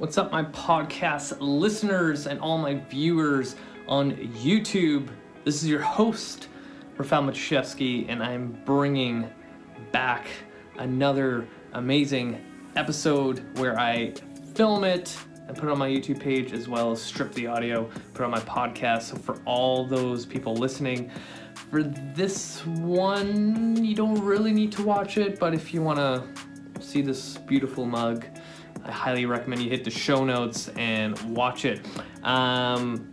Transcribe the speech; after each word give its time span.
What's 0.00 0.16
up, 0.16 0.32
my 0.32 0.44
podcast 0.44 1.36
listeners 1.40 2.26
and 2.26 2.40
all 2.40 2.56
my 2.56 2.72
viewers 2.72 3.56
on 3.86 4.12
YouTube? 4.12 5.10
This 5.44 5.62
is 5.62 5.68
your 5.68 5.82
host, 5.82 6.48
Rafal 6.96 7.30
Matuszewski, 7.30 8.06
and 8.08 8.22
I'm 8.22 8.58
bringing 8.64 9.30
back 9.92 10.26
another 10.78 11.46
amazing 11.74 12.42
episode 12.76 13.44
where 13.58 13.78
I 13.78 14.14
film 14.54 14.84
it 14.84 15.14
and 15.46 15.54
put 15.54 15.68
it 15.68 15.70
on 15.70 15.76
my 15.76 15.90
YouTube 15.90 16.18
page 16.18 16.54
as 16.54 16.66
well 16.66 16.92
as 16.92 17.02
strip 17.02 17.34
the 17.34 17.46
audio, 17.46 17.86
put 18.14 18.24
on 18.24 18.30
my 18.30 18.40
podcast. 18.40 19.02
So, 19.02 19.16
for 19.16 19.36
all 19.44 19.84
those 19.84 20.24
people 20.24 20.54
listening, 20.54 21.10
for 21.70 21.82
this 21.82 22.64
one, 22.64 23.84
you 23.84 23.94
don't 23.94 24.18
really 24.24 24.52
need 24.52 24.72
to 24.72 24.82
watch 24.82 25.18
it, 25.18 25.38
but 25.38 25.52
if 25.52 25.74
you 25.74 25.82
want 25.82 25.98
to 25.98 26.24
see 26.82 27.02
this 27.02 27.36
beautiful 27.36 27.84
mug, 27.84 28.24
I 28.84 28.90
highly 28.90 29.26
recommend 29.26 29.62
you 29.62 29.70
hit 29.70 29.84
the 29.84 29.90
show 29.90 30.24
notes 30.24 30.68
and 30.76 31.18
watch 31.34 31.64
it. 31.64 31.86
Um, 32.22 33.12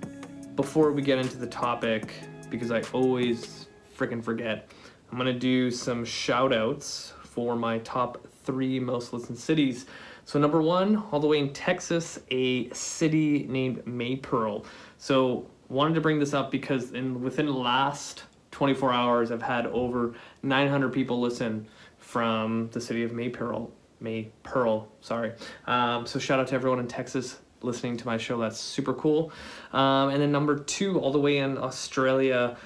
before 0.55 0.91
we 0.91 1.01
get 1.01 1.19
into 1.19 1.37
the 1.37 1.47
topic, 1.47 2.13
because 2.49 2.71
I 2.71 2.81
always 2.93 3.67
freaking 3.97 4.23
forget, 4.23 4.71
I'm 5.11 5.17
gonna 5.17 5.33
do 5.33 5.69
some 5.71 6.03
shout 6.05 6.53
outs 6.53 7.13
for 7.23 7.55
my 7.55 7.79
top 7.79 8.25
three 8.43 8.79
most 8.79 9.13
listened 9.13 9.37
cities. 9.37 9.85
So, 10.25 10.39
number 10.39 10.61
one, 10.61 10.97
all 11.11 11.19
the 11.19 11.27
way 11.27 11.39
in 11.39 11.53
Texas, 11.53 12.19
a 12.31 12.69
city 12.71 13.45
named 13.47 13.85
Maypearl. 13.85 14.65
So, 14.97 15.47
wanted 15.69 15.95
to 15.95 16.01
bring 16.01 16.19
this 16.19 16.33
up 16.33 16.51
because 16.51 16.91
in 16.93 17.21
within 17.21 17.45
the 17.45 17.53
last 17.53 18.23
24 18.51 18.91
hours, 18.91 19.31
I've 19.31 19.41
had 19.41 19.67
over 19.67 20.15
900 20.43 20.91
people 20.91 21.19
listen 21.19 21.67
from 21.97 22.69
the 22.71 22.81
city 22.81 23.03
of 23.03 23.11
Maypearl. 23.11 23.69
May 23.99 24.29
Pearl, 24.43 24.87
sorry. 25.01 25.33
Um, 25.65 26.05
so 26.05 26.19
shout 26.19 26.39
out 26.39 26.47
to 26.47 26.55
everyone 26.55 26.79
in 26.79 26.87
Texas 26.87 27.39
listening 27.61 27.97
to 27.97 28.05
my 28.05 28.17
show. 28.17 28.37
That's 28.39 28.59
super 28.59 28.93
cool. 28.93 29.31
Um, 29.73 30.09
and 30.09 30.21
then 30.21 30.31
number 30.31 30.59
two, 30.59 30.99
all 30.99 31.11
the 31.11 31.19
way 31.19 31.37
in 31.37 31.57
Australia, 31.57 32.57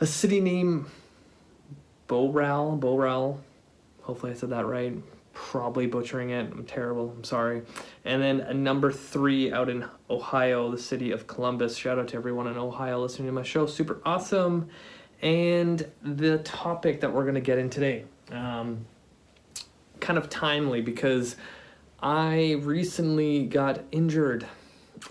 a 0.00 0.06
city 0.06 0.40
named 0.40 0.86
Bowral. 2.06 2.76
Bowral. 2.76 3.40
Hopefully 4.02 4.32
I 4.32 4.34
said 4.34 4.50
that 4.50 4.66
right. 4.66 4.94
Probably 5.32 5.86
butchering 5.86 6.30
it. 6.30 6.52
I'm 6.52 6.64
terrible. 6.64 7.14
I'm 7.16 7.24
sorry. 7.24 7.62
And 8.04 8.22
then 8.22 8.62
number 8.62 8.92
three 8.92 9.52
out 9.52 9.70
in 9.70 9.86
Ohio, 10.10 10.70
the 10.70 10.78
city 10.78 11.10
of 11.10 11.26
Columbus. 11.26 11.76
Shout 11.76 11.98
out 11.98 12.08
to 12.08 12.16
everyone 12.16 12.48
in 12.48 12.58
Ohio 12.58 13.00
listening 13.00 13.28
to 13.28 13.32
my 13.32 13.42
show. 13.42 13.66
Super 13.66 14.00
awesome. 14.04 14.68
And 15.22 15.86
the 16.02 16.38
topic 16.38 17.00
that 17.00 17.12
we're 17.12 17.22
going 17.22 17.36
to 17.36 17.40
get 17.40 17.58
in 17.58 17.70
today. 17.70 18.04
Um, 18.30 18.84
kind 20.02 20.18
of 20.18 20.28
timely 20.28 20.82
because 20.82 21.36
I 22.02 22.60
recently 22.60 23.46
got 23.46 23.80
injured. 23.90 24.46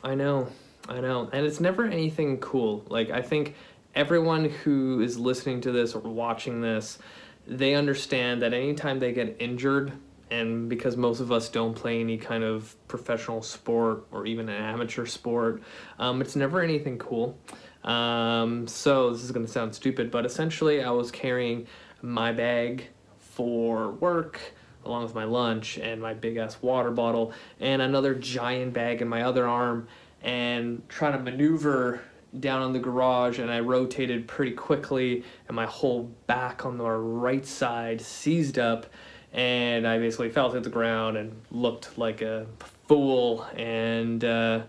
I 0.03 0.13
know, 0.13 0.49
I 0.87 0.99
know. 0.99 1.29
And 1.33 1.45
it's 1.45 1.59
never 1.59 1.85
anything 1.85 2.37
cool. 2.37 2.85
Like, 2.87 3.09
I 3.09 3.21
think 3.21 3.55
everyone 3.95 4.45
who 4.45 5.01
is 5.01 5.17
listening 5.17 5.61
to 5.61 5.71
this 5.71 5.95
or 5.95 6.01
watching 6.01 6.61
this, 6.61 6.99
they 7.47 7.73
understand 7.73 8.41
that 8.43 8.53
anytime 8.53 8.99
they 8.99 9.13
get 9.13 9.37
injured, 9.39 9.93
and 10.29 10.69
because 10.69 10.95
most 10.95 11.19
of 11.19 11.31
us 11.31 11.49
don't 11.49 11.73
play 11.73 11.99
any 11.99 12.17
kind 12.17 12.43
of 12.43 12.75
professional 12.87 13.41
sport 13.41 14.05
or 14.11 14.25
even 14.25 14.47
an 14.47 14.61
amateur 14.61 15.05
sport, 15.05 15.61
um, 15.97 16.21
it's 16.21 16.35
never 16.35 16.61
anything 16.61 16.97
cool. 16.97 17.37
Um, 17.83 18.67
so 18.67 19.11
this 19.11 19.23
is 19.23 19.31
going 19.31 19.45
to 19.45 19.51
sound 19.51 19.73
stupid, 19.73 20.11
but 20.11 20.25
essentially, 20.25 20.83
I 20.83 20.91
was 20.91 21.09
carrying 21.09 21.67
my 22.01 22.31
bag 22.31 22.87
for 23.17 23.91
work 23.91 24.39
along 24.85 25.03
with 25.03 25.15
my 25.15 25.23
lunch 25.23 25.77
and 25.77 26.01
my 26.01 26.13
big 26.13 26.37
ass 26.37 26.57
water 26.61 26.91
bottle 26.91 27.33
and 27.59 27.81
another 27.81 28.15
giant 28.15 28.73
bag 28.73 29.01
in 29.01 29.07
my 29.07 29.23
other 29.23 29.47
arm 29.47 29.87
and 30.23 30.81
trying 30.89 31.13
to 31.13 31.19
maneuver 31.19 32.01
down 32.39 32.61
on 32.61 32.73
the 32.73 32.79
garage 32.79 33.39
and 33.39 33.51
I 33.51 33.59
rotated 33.59 34.27
pretty 34.27 34.53
quickly 34.53 35.23
and 35.47 35.55
my 35.55 35.65
whole 35.65 36.03
back 36.27 36.65
on 36.65 36.77
the 36.77 36.89
right 36.89 37.45
side 37.45 38.01
seized 38.01 38.57
up 38.57 38.85
and 39.33 39.87
I 39.87 39.97
basically 39.97 40.29
fell 40.29 40.51
to 40.51 40.59
the 40.59 40.69
ground 40.69 41.17
and 41.17 41.41
looked 41.51 41.97
like 41.97 42.21
a 42.21 42.45
fool 42.87 43.45
and 43.55 44.23
uh, 44.23 44.61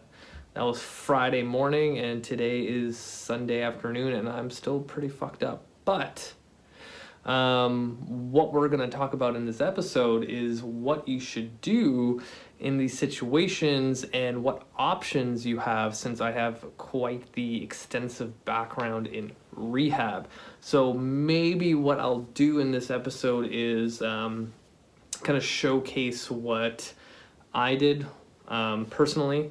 that 0.55 0.63
was 0.63 0.83
Friday 0.83 1.43
morning 1.43 1.99
and 1.99 2.23
today 2.23 2.63
is 2.63 2.99
Sunday 2.99 3.63
afternoon 3.63 4.15
and 4.15 4.29
I'm 4.29 4.51
still 4.51 4.81
pretty 4.81 5.09
fucked 5.09 5.43
up. 5.43 5.65
But 5.85 6.35
um, 7.25 7.99
what 8.33 8.53
we're 8.53 8.69
going 8.69 8.89
to 8.89 8.97
talk 8.97 9.13
about 9.13 9.37
in 9.37 9.47
this 9.47 9.61
episode 9.61 10.25
is 10.25 10.63
what 10.63 11.07
you 11.07 11.21
should 11.21 11.61
do 11.61 12.21
in 12.59 12.79
these 12.79 12.99
situations 12.99 14.05
and 14.13 14.43
what 14.43 14.67
options 14.77 15.47
you 15.47 15.59
have 15.59 15.95
since 15.95 16.21
I 16.21 16.33
have 16.33 16.65
quite 16.79 17.33
the 17.35 17.63
extensive 17.63 18.45
background 18.45 19.07
in 19.07 19.33
rehab. 19.53 20.29
So, 20.61 20.93
maybe 20.93 21.75
what 21.75 22.01
I'll 22.01 22.21
do 22.35 22.59
in 22.59 22.73
this 22.73 22.91
episode 22.91 23.49
is 23.51 24.03
um, 24.03 24.53
kind 25.23 25.37
of 25.37 25.45
showcase 25.45 26.31
what 26.31 26.93
I 27.55 27.77
did 27.77 28.07
um, 28.49 28.87
personally 28.87 29.51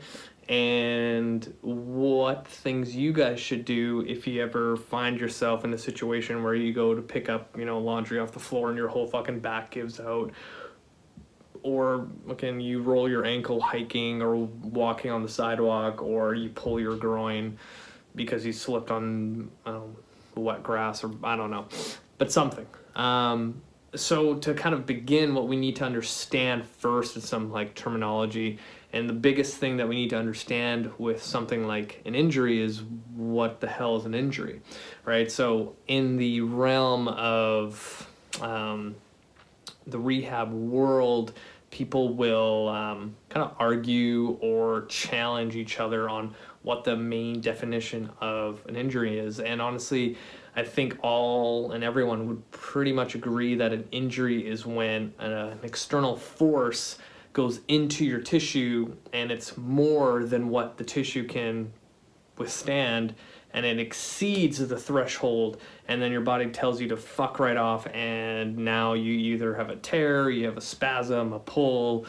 and 0.52 1.54
what 1.62 2.46
things 2.46 2.94
you 2.94 3.14
guys 3.14 3.40
should 3.40 3.64
do 3.64 4.04
if 4.06 4.28
you 4.28 4.44
ever 4.44 4.76
find 4.76 5.18
yourself 5.18 5.64
in 5.64 5.74
a 5.74 5.78
situation 5.78 6.44
where 6.44 6.54
you 6.54 6.74
go 6.74 6.94
to 6.94 7.02
pick 7.02 7.30
up, 7.30 7.58
you 7.58 7.64
know, 7.64 7.80
laundry 7.80 8.20
off 8.20 8.34
the 8.34 8.40
floor 8.40 8.68
and 8.68 8.78
your 8.78 8.90
whole 8.90 9.08
fucking 9.08 9.40
back 9.40 9.72
gives 9.72 9.98
out. 10.02 10.34
Or 11.64 12.10
again, 12.30 12.60
you 12.60 12.82
roll 12.82 13.10
your 13.10 13.24
ankle 13.24 13.62
hiking 13.62 14.22
or 14.22 14.36
walking 14.36 15.10
on 15.10 15.24
the 15.24 15.30
sidewalk, 15.30 16.02
or 16.02 16.36
you 16.36 16.50
pull 16.50 16.82
your 16.82 16.98
groin 16.98 17.58
because 18.14 18.46
you 18.46 18.52
slipped 18.52 18.92
on 18.92 19.50
wet 20.36 20.64
grass, 20.64 21.02
or 21.02 21.12
I 21.24 21.38
don't 21.38 21.52
know, 21.52 21.68
but 22.18 22.30
something. 22.30 22.68
Um, 22.96 23.62
so 23.96 24.36
to 24.36 24.54
kind 24.54 24.74
of 24.74 24.86
begin, 24.86 25.34
what 25.36 25.48
we 25.48 25.56
need 25.56 25.76
to 25.78 25.86
understand 25.86 26.66
first 26.66 27.18
is 27.18 27.26
some 27.28 27.52
like 27.52 27.76
terminology 27.76 28.60
and 28.94 29.08
the 29.08 29.14
biggest 29.14 29.58
thing 29.58 29.78
that 29.78 29.88
we 29.88 29.96
need 29.96 30.10
to 30.10 30.18
understand 30.18 30.92
with 30.98 31.24
something 31.24 31.66
like 31.66 32.02
an 32.06 32.14
injury 32.14 32.62
is 32.62 32.84
what 33.16 33.62
the 33.62 33.68
hell 33.68 33.96
is 33.96 34.06
an 34.06 34.14
injury, 34.14 34.62
right? 35.06 35.32
So, 35.32 35.76
in 35.88 36.18
the 36.18 36.42
realm 36.42 37.08
of 37.08 38.10
um, 38.42 38.96
the 39.88 39.98
rehab 39.98 40.52
world, 40.52 41.34
people 41.70 42.14
will 42.14 42.68
um, 42.68 43.16
kind 43.30 43.46
of 43.46 43.56
argue 43.60 44.38
or 44.42 44.86
challenge 44.88 45.56
each 45.56 45.80
other 45.80 46.10
on 46.10 46.36
what 46.64 46.84
the 46.84 46.98
main 46.98 47.40
definition 47.40 48.10
of 48.20 48.62
an 48.68 48.76
injury 48.76 49.18
is. 49.18 49.40
And 49.40 49.62
honestly, 49.62 50.18
I 50.56 50.64
think 50.64 50.98
all 51.02 51.72
and 51.72 51.84
everyone 51.84 52.28
would 52.28 52.52
pretty 52.52 52.92
much 52.92 53.16
agree 53.16 53.56
that 53.56 53.72
an 53.72 53.88
injury 53.92 54.48
is 54.48 54.66
when 54.66 55.14
uh, 55.20 55.24
an 55.24 55.60
external 55.64 56.16
force 56.16 56.98
goes 57.34 57.62
into 57.68 58.04
your 58.06 58.20
tissue 58.20 58.94
and 59.14 59.32
it's 59.32 59.56
more 59.58 60.24
than 60.26 60.50
what 60.50 60.78
the 60.78 60.84
tissue 60.84 61.26
can 61.26 61.72
withstand 62.38 63.16
and 63.54 63.66
it 63.66 63.80
exceeds 63.80 64.66
the 64.66 64.78
threshold 64.78 65.62
and 65.88 66.02
then 66.02 66.12
your 66.12 66.22
body 66.22 66.48
tells 66.48 66.82
you 66.82 66.88
to 66.90 66.98
fuck 66.98 67.40
right 67.40 67.58
off 67.58 67.88
and 67.94 68.58
now 68.58 68.94
you 68.94 69.14
either 69.14 69.54
have 69.56 69.70
a 69.70 69.76
tear 69.78 70.30
you 70.30 70.46
have 70.46 70.58
a 70.58 70.62
spasm 70.62 71.32
a 71.32 71.40
pull 71.40 72.06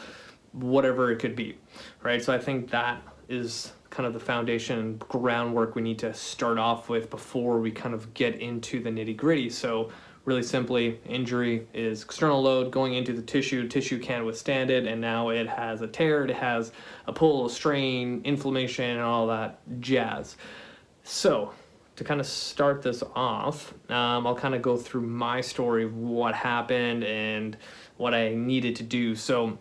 whatever 0.51 1.11
it 1.11 1.17
could 1.17 1.35
be 1.35 1.57
right? 2.01 2.21
So 2.21 2.33
i 2.33 2.37
think 2.37 2.69
that 2.71 3.01
is 3.29 3.71
kind 3.93 4.07
of 4.07 4.13
the 4.13 4.19
foundation 4.19 4.97
groundwork 4.97 5.75
we 5.75 5.81
need 5.81 5.99
to 5.99 6.13
start 6.13 6.57
off 6.57 6.89
with 6.89 7.09
before 7.09 7.59
we 7.59 7.69
kind 7.69 7.93
of 7.93 8.13
get 8.13 8.35
into 8.41 8.81
the 8.81 8.89
nitty 8.89 9.15
gritty 9.15 9.49
so 9.49 9.91
really 10.25 10.43
simply, 10.43 10.99
injury 11.05 11.67
is 11.73 12.03
external 12.03 12.41
load 12.41 12.71
going 12.71 12.93
into 12.93 13.13
the 13.13 13.21
tissue. 13.21 13.67
Tissue 13.67 13.99
can't 13.99 14.25
withstand 14.25 14.69
it, 14.69 14.87
and 14.87 15.01
now 15.01 15.29
it 15.29 15.47
has 15.47 15.81
a 15.81 15.87
tear, 15.87 16.23
it 16.23 16.31
has 16.31 16.71
a 17.07 17.13
pull, 17.13 17.45
a 17.45 17.49
strain, 17.49 18.21
inflammation, 18.23 18.85
and 18.85 19.01
all 19.01 19.27
that 19.27 19.59
jazz. 19.81 20.37
So, 21.03 21.51
to 21.97 22.03
kind 22.03 22.19
of 22.19 22.25
start 22.25 22.81
this 22.81 23.03
off, 23.15 23.73
um, 23.89 24.25
I'll 24.25 24.35
kind 24.35 24.55
of 24.55 24.61
go 24.61 24.77
through 24.77 25.01
my 25.01 25.41
story 25.41 25.83
of 25.83 25.95
what 25.95 26.33
happened 26.33 27.03
and 27.03 27.57
what 27.97 28.13
I 28.13 28.33
needed 28.33 28.77
to 28.77 28.83
do. 28.83 29.15
So, 29.15 29.57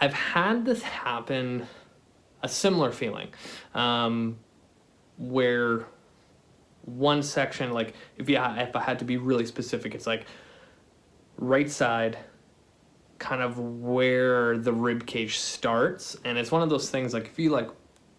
I've 0.00 0.14
had 0.14 0.64
this 0.64 0.82
happen, 0.82 1.66
a 2.42 2.48
similar 2.48 2.92
feeling, 2.92 3.28
um, 3.74 4.38
where 5.18 5.86
one 6.84 7.22
section 7.22 7.72
like 7.72 7.94
if 8.16 8.28
you 8.28 8.36
if 8.36 8.76
I 8.76 8.80
had 8.82 8.98
to 9.00 9.04
be 9.04 9.16
really 9.16 9.46
specific, 9.46 9.94
it's 9.94 10.06
like 10.06 10.26
right 11.36 11.70
side 11.70 12.18
kind 13.18 13.40
of 13.40 13.58
where 13.58 14.58
the 14.58 14.72
rib 14.72 15.06
cage 15.06 15.38
starts 15.38 16.16
and 16.24 16.36
it's 16.36 16.50
one 16.50 16.60
of 16.60 16.68
those 16.70 16.90
things 16.90 17.14
like 17.14 17.26
if 17.26 17.38
you 17.38 17.50
like 17.50 17.68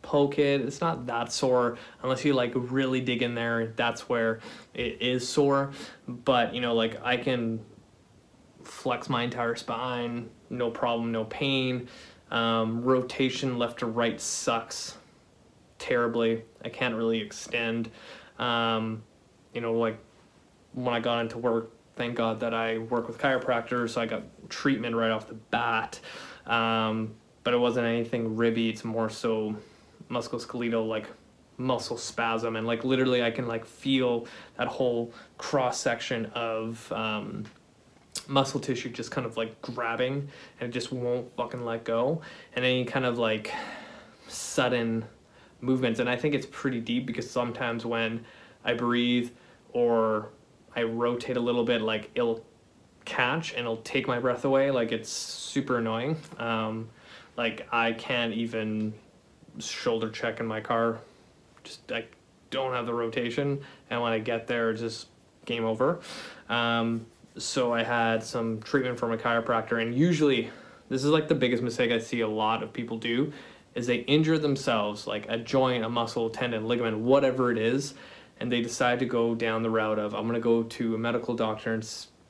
poke 0.01 0.39
it 0.39 0.61
it's 0.61 0.79
not 0.79 1.05
that 1.07 1.31
sore. 1.31 1.77
Unless 2.01 2.23
you 2.23 2.33
like 2.33 2.53
really 2.55 3.01
dig 3.01 3.21
in 3.21 3.35
there 3.35 3.73
that's 3.75 4.07
where 4.07 4.39
it 4.73 5.01
is 5.01 5.27
sore. 5.27 5.71
But 6.07 6.53
you 6.55 6.61
know 6.61 6.73
like 6.73 7.03
i 7.03 7.17
can 7.17 7.59
flex 8.63 9.09
my 9.09 9.23
entire 9.23 9.55
spine 9.55 10.29
no 10.49 10.71
problem 10.71 11.11
no 11.11 11.25
pain 11.25 11.89
Um, 12.31 12.83
rotation 12.83 13.57
left 13.57 13.79
to 13.79 13.85
right 13.85 14.19
sucks 14.19 14.97
terribly. 15.77 16.43
I 16.63 16.69
can't 16.69 16.95
really 16.95 17.19
extend. 17.19 17.91
Um, 18.39 19.03
you 19.53 19.61
know, 19.61 19.73
like 19.73 19.97
when 20.73 20.93
I 20.93 20.99
got 20.99 21.19
into 21.21 21.37
work, 21.37 21.71
thank 21.95 22.15
God 22.15 22.39
that 22.39 22.53
I 22.53 22.79
work 22.79 23.07
with 23.07 23.17
chiropractors, 23.17 23.91
so 23.91 24.01
I 24.01 24.05
got 24.05 24.23
treatment 24.49 24.95
right 24.95 25.11
off 25.11 25.27
the 25.27 25.35
bat. 25.35 25.99
Um, 26.47 27.15
but 27.43 27.53
it 27.53 27.57
wasn't 27.57 27.85
anything 27.85 28.35
ribby. 28.35 28.69
It's 28.69 28.83
more 28.83 29.09
so 29.09 29.55
musculoskeletal, 30.09 30.87
like 30.87 31.07
muscle 31.57 31.97
spasm, 31.97 32.55
and 32.55 32.65
like 32.65 32.83
literally, 32.83 33.21
I 33.21 33.31
can 33.31 33.47
like 33.47 33.65
feel 33.65 34.25
that 34.57 34.67
whole 34.67 35.13
cross 35.37 35.79
section 35.79 36.27
of 36.27 36.91
um, 36.91 37.45
muscle 38.27 38.59
tissue 38.59 38.89
just 38.89 39.11
kind 39.11 39.25
of 39.25 39.37
like 39.37 39.61
grabbing, 39.61 40.29
and 40.59 40.69
it 40.69 40.71
just 40.71 40.91
won't 40.91 41.35
fucking 41.35 41.63
let 41.65 41.83
go. 41.83 42.21
And 42.55 42.65
any 42.65 42.85
kind 42.85 43.05
of 43.05 43.17
like 43.17 43.51
sudden 44.27 45.05
movements, 45.61 45.99
and 45.99 46.09
I 46.09 46.15
think 46.15 46.35
it's 46.35 46.47
pretty 46.49 46.79
deep 46.79 47.05
because 47.05 47.29
sometimes 47.29 47.85
when 47.85 48.25
I 48.63 48.73
breathe 48.73 49.31
or 49.71 50.29
I 50.75 50.83
rotate 50.83 51.37
a 51.37 51.41
little 51.41 51.63
bit, 51.63 51.81
like 51.81 52.09
it'll 52.15 52.43
catch 53.05 53.51
and 53.51 53.61
it'll 53.61 53.77
take 53.77 54.07
my 54.07 54.19
breath 54.19 54.45
away. 54.45 54.71
Like 54.71 54.91
it's 54.91 55.09
super 55.09 55.77
annoying. 55.77 56.17
Um, 56.37 56.89
like 57.37 57.67
I 57.71 57.93
can't 57.93 58.33
even 58.33 58.93
shoulder 59.59 60.09
check 60.09 60.39
in 60.39 60.45
my 60.45 60.61
car. 60.61 60.99
Just 61.63 61.91
I 61.91 62.05
don't 62.49 62.73
have 62.73 62.85
the 62.85 62.93
rotation, 62.93 63.61
and 63.89 64.01
when 64.01 64.11
I 64.11 64.19
get 64.19 64.47
there, 64.47 64.71
it's 64.71 64.81
just 64.81 65.07
game 65.45 65.65
over. 65.65 65.99
Um, 66.49 67.05
so 67.37 67.73
I 67.73 67.83
had 67.83 68.23
some 68.23 68.61
treatment 68.61 68.99
from 68.99 69.11
a 69.11 69.17
chiropractor, 69.17 69.81
and 69.81 69.95
usually 69.95 70.49
this 70.89 71.03
is 71.03 71.09
like 71.09 71.27
the 71.27 71.35
biggest 71.35 71.63
mistake 71.63 71.91
I 71.91 71.99
see 71.99 72.21
a 72.21 72.27
lot 72.27 72.63
of 72.63 72.73
people 72.73 72.97
do 72.97 73.33
is 73.75 73.87
they 73.87 73.97
injure 73.97 74.37
themselves 74.37 75.07
like 75.07 75.25
a 75.29 75.37
joint, 75.37 75.83
a 75.83 75.89
muscle, 75.89 76.29
tendon, 76.29 76.67
ligament, 76.67 76.99
whatever 76.99 77.51
it 77.51 77.57
is, 77.57 77.95
and 78.39 78.51
they 78.51 78.61
decide 78.61 78.99
to 78.99 79.05
go 79.05 79.33
down 79.33 79.63
the 79.63 79.69
route 79.69 79.99
of 79.99 80.13
I'm 80.13 80.27
gonna 80.27 80.39
go 80.39 80.63
to 80.63 80.95
a 80.95 80.97
medical 80.97 81.35
doctor 81.35 81.73
and 81.73 81.83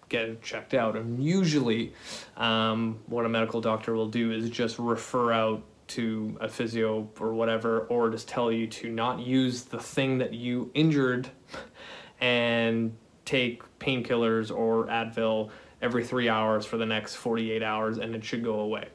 get 0.10 0.30
it 0.30 0.42
checked 0.42 0.74
out. 0.74 0.96
And 0.96 1.22
usually, 1.24 1.94
um, 2.38 3.00
what 3.08 3.26
a 3.26 3.30
medical 3.30 3.62
doctor 3.62 3.94
will 3.94 4.10
do 4.10 4.32
is 4.32 4.50
just 4.50 4.80
refer 4.80 5.34
out 5.34 5.64
to 5.86 6.38
a 6.40 6.48
physio 6.48 7.10
or 7.20 7.34
whatever, 7.34 7.82
or 7.82 8.10
just 8.10 8.28
tell 8.28 8.52
you 8.52 8.68
to 8.68 8.90
not 8.90 9.20
use 9.20 9.64
the 9.64 9.80
thing 9.80 10.20
that 10.20 10.34
you 10.34 10.72
injured 10.74 11.30
and 12.22 12.96
take 13.26 13.62
painkillers 13.80 14.56
or 14.56 14.88
Advil 14.88 15.50
every 15.82 16.04
three 16.04 16.30
hours 16.30 16.66
for 16.66 16.78
the 16.78 16.86
next 16.86 17.16
48 17.16 17.62
hours 17.62 17.98
and 17.98 18.16
it 18.16 18.24
should 18.24 18.44
go 18.44 18.60
away. 18.60 18.88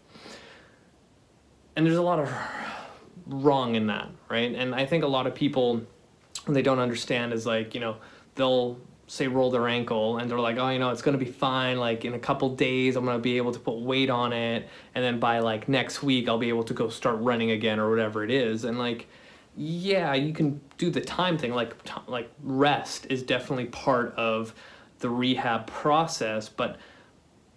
And 1.76 1.86
there's 1.86 1.98
a 1.98 2.02
lot 2.02 2.19
of 2.19 2.32
wrong 3.26 3.75
in 3.75 3.86
that, 3.86 4.08
right? 4.28 4.54
And 4.54 4.75
I 4.75 4.86
think 4.86 5.04
a 5.04 5.08
lot 5.08 5.26
of 5.26 5.34
people, 5.34 5.82
they 6.46 6.62
don't 6.62 6.78
understand 6.78 7.32
is 7.32 7.46
like, 7.46 7.75
you 7.75 7.80
know, 7.80 7.96
they'll 8.34 8.78
say 9.08 9.26
roll 9.26 9.50
their 9.50 9.69
ankle 9.69 10.19
and 10.19 10.30
they're 10.30 10.38
like 10.38 10.58
oh 10.58 10.69
you 10.69 10.78
know 10.78 10.90
it's 10.90 11.00
going 11.00 11.19
to 11.19 11.25
be 11.25 11.30
fine 11.30 11.78
like 11.78 12.04
in 12.04 12.12
a 12.12 12.19
couple 12.19 12.54
days 12.54 12.94
i'm 12.94 13.06
going 13.06 13.16
to 13.16 13.22
be 13.22 13.38
able 13.38 13.50
to 13.50 13.58
put 13.58 13.80
weight 13.80 14.10
on 14.10 14.34
it 14.34 14.69
and 14.94 15.02
then 15.02 15.19
by 15.19 15.38
like 15.38 15.66
next 15.66 16.02
week 16.02 16.28
i'll 16.28 16.36
be 16.36 16.50
able 16.50 16.62
to 16.62 16.75
go 16.75 16.90
start 16.90 17.19
running 17.20 17.50
again 17.52 17.80
or 17.80 17.88
whatever 17.88 18.22
it 18.22 18.30
is 18.30 18.64
and 18.64 18.78
like 18.78 19.08
yeah 19.58 20.14
you 20.14 20.32
can 20.32 20.60
do 20.78 20.88
the 20.88 21.00
time 21.00 21.37
thing 21.37 21.52
like 21.52 21.82
t- 21.84 21.93
like 22.06 22.31
rest 22.43 23.06
is 23.10 23.22
definitely 23.22 23.66
part 23.66 24.14
of 24.14 24.55
the 25.00 25.10
rehab 25.10 25.66
process 25.66 26.49
but 26.49 26.78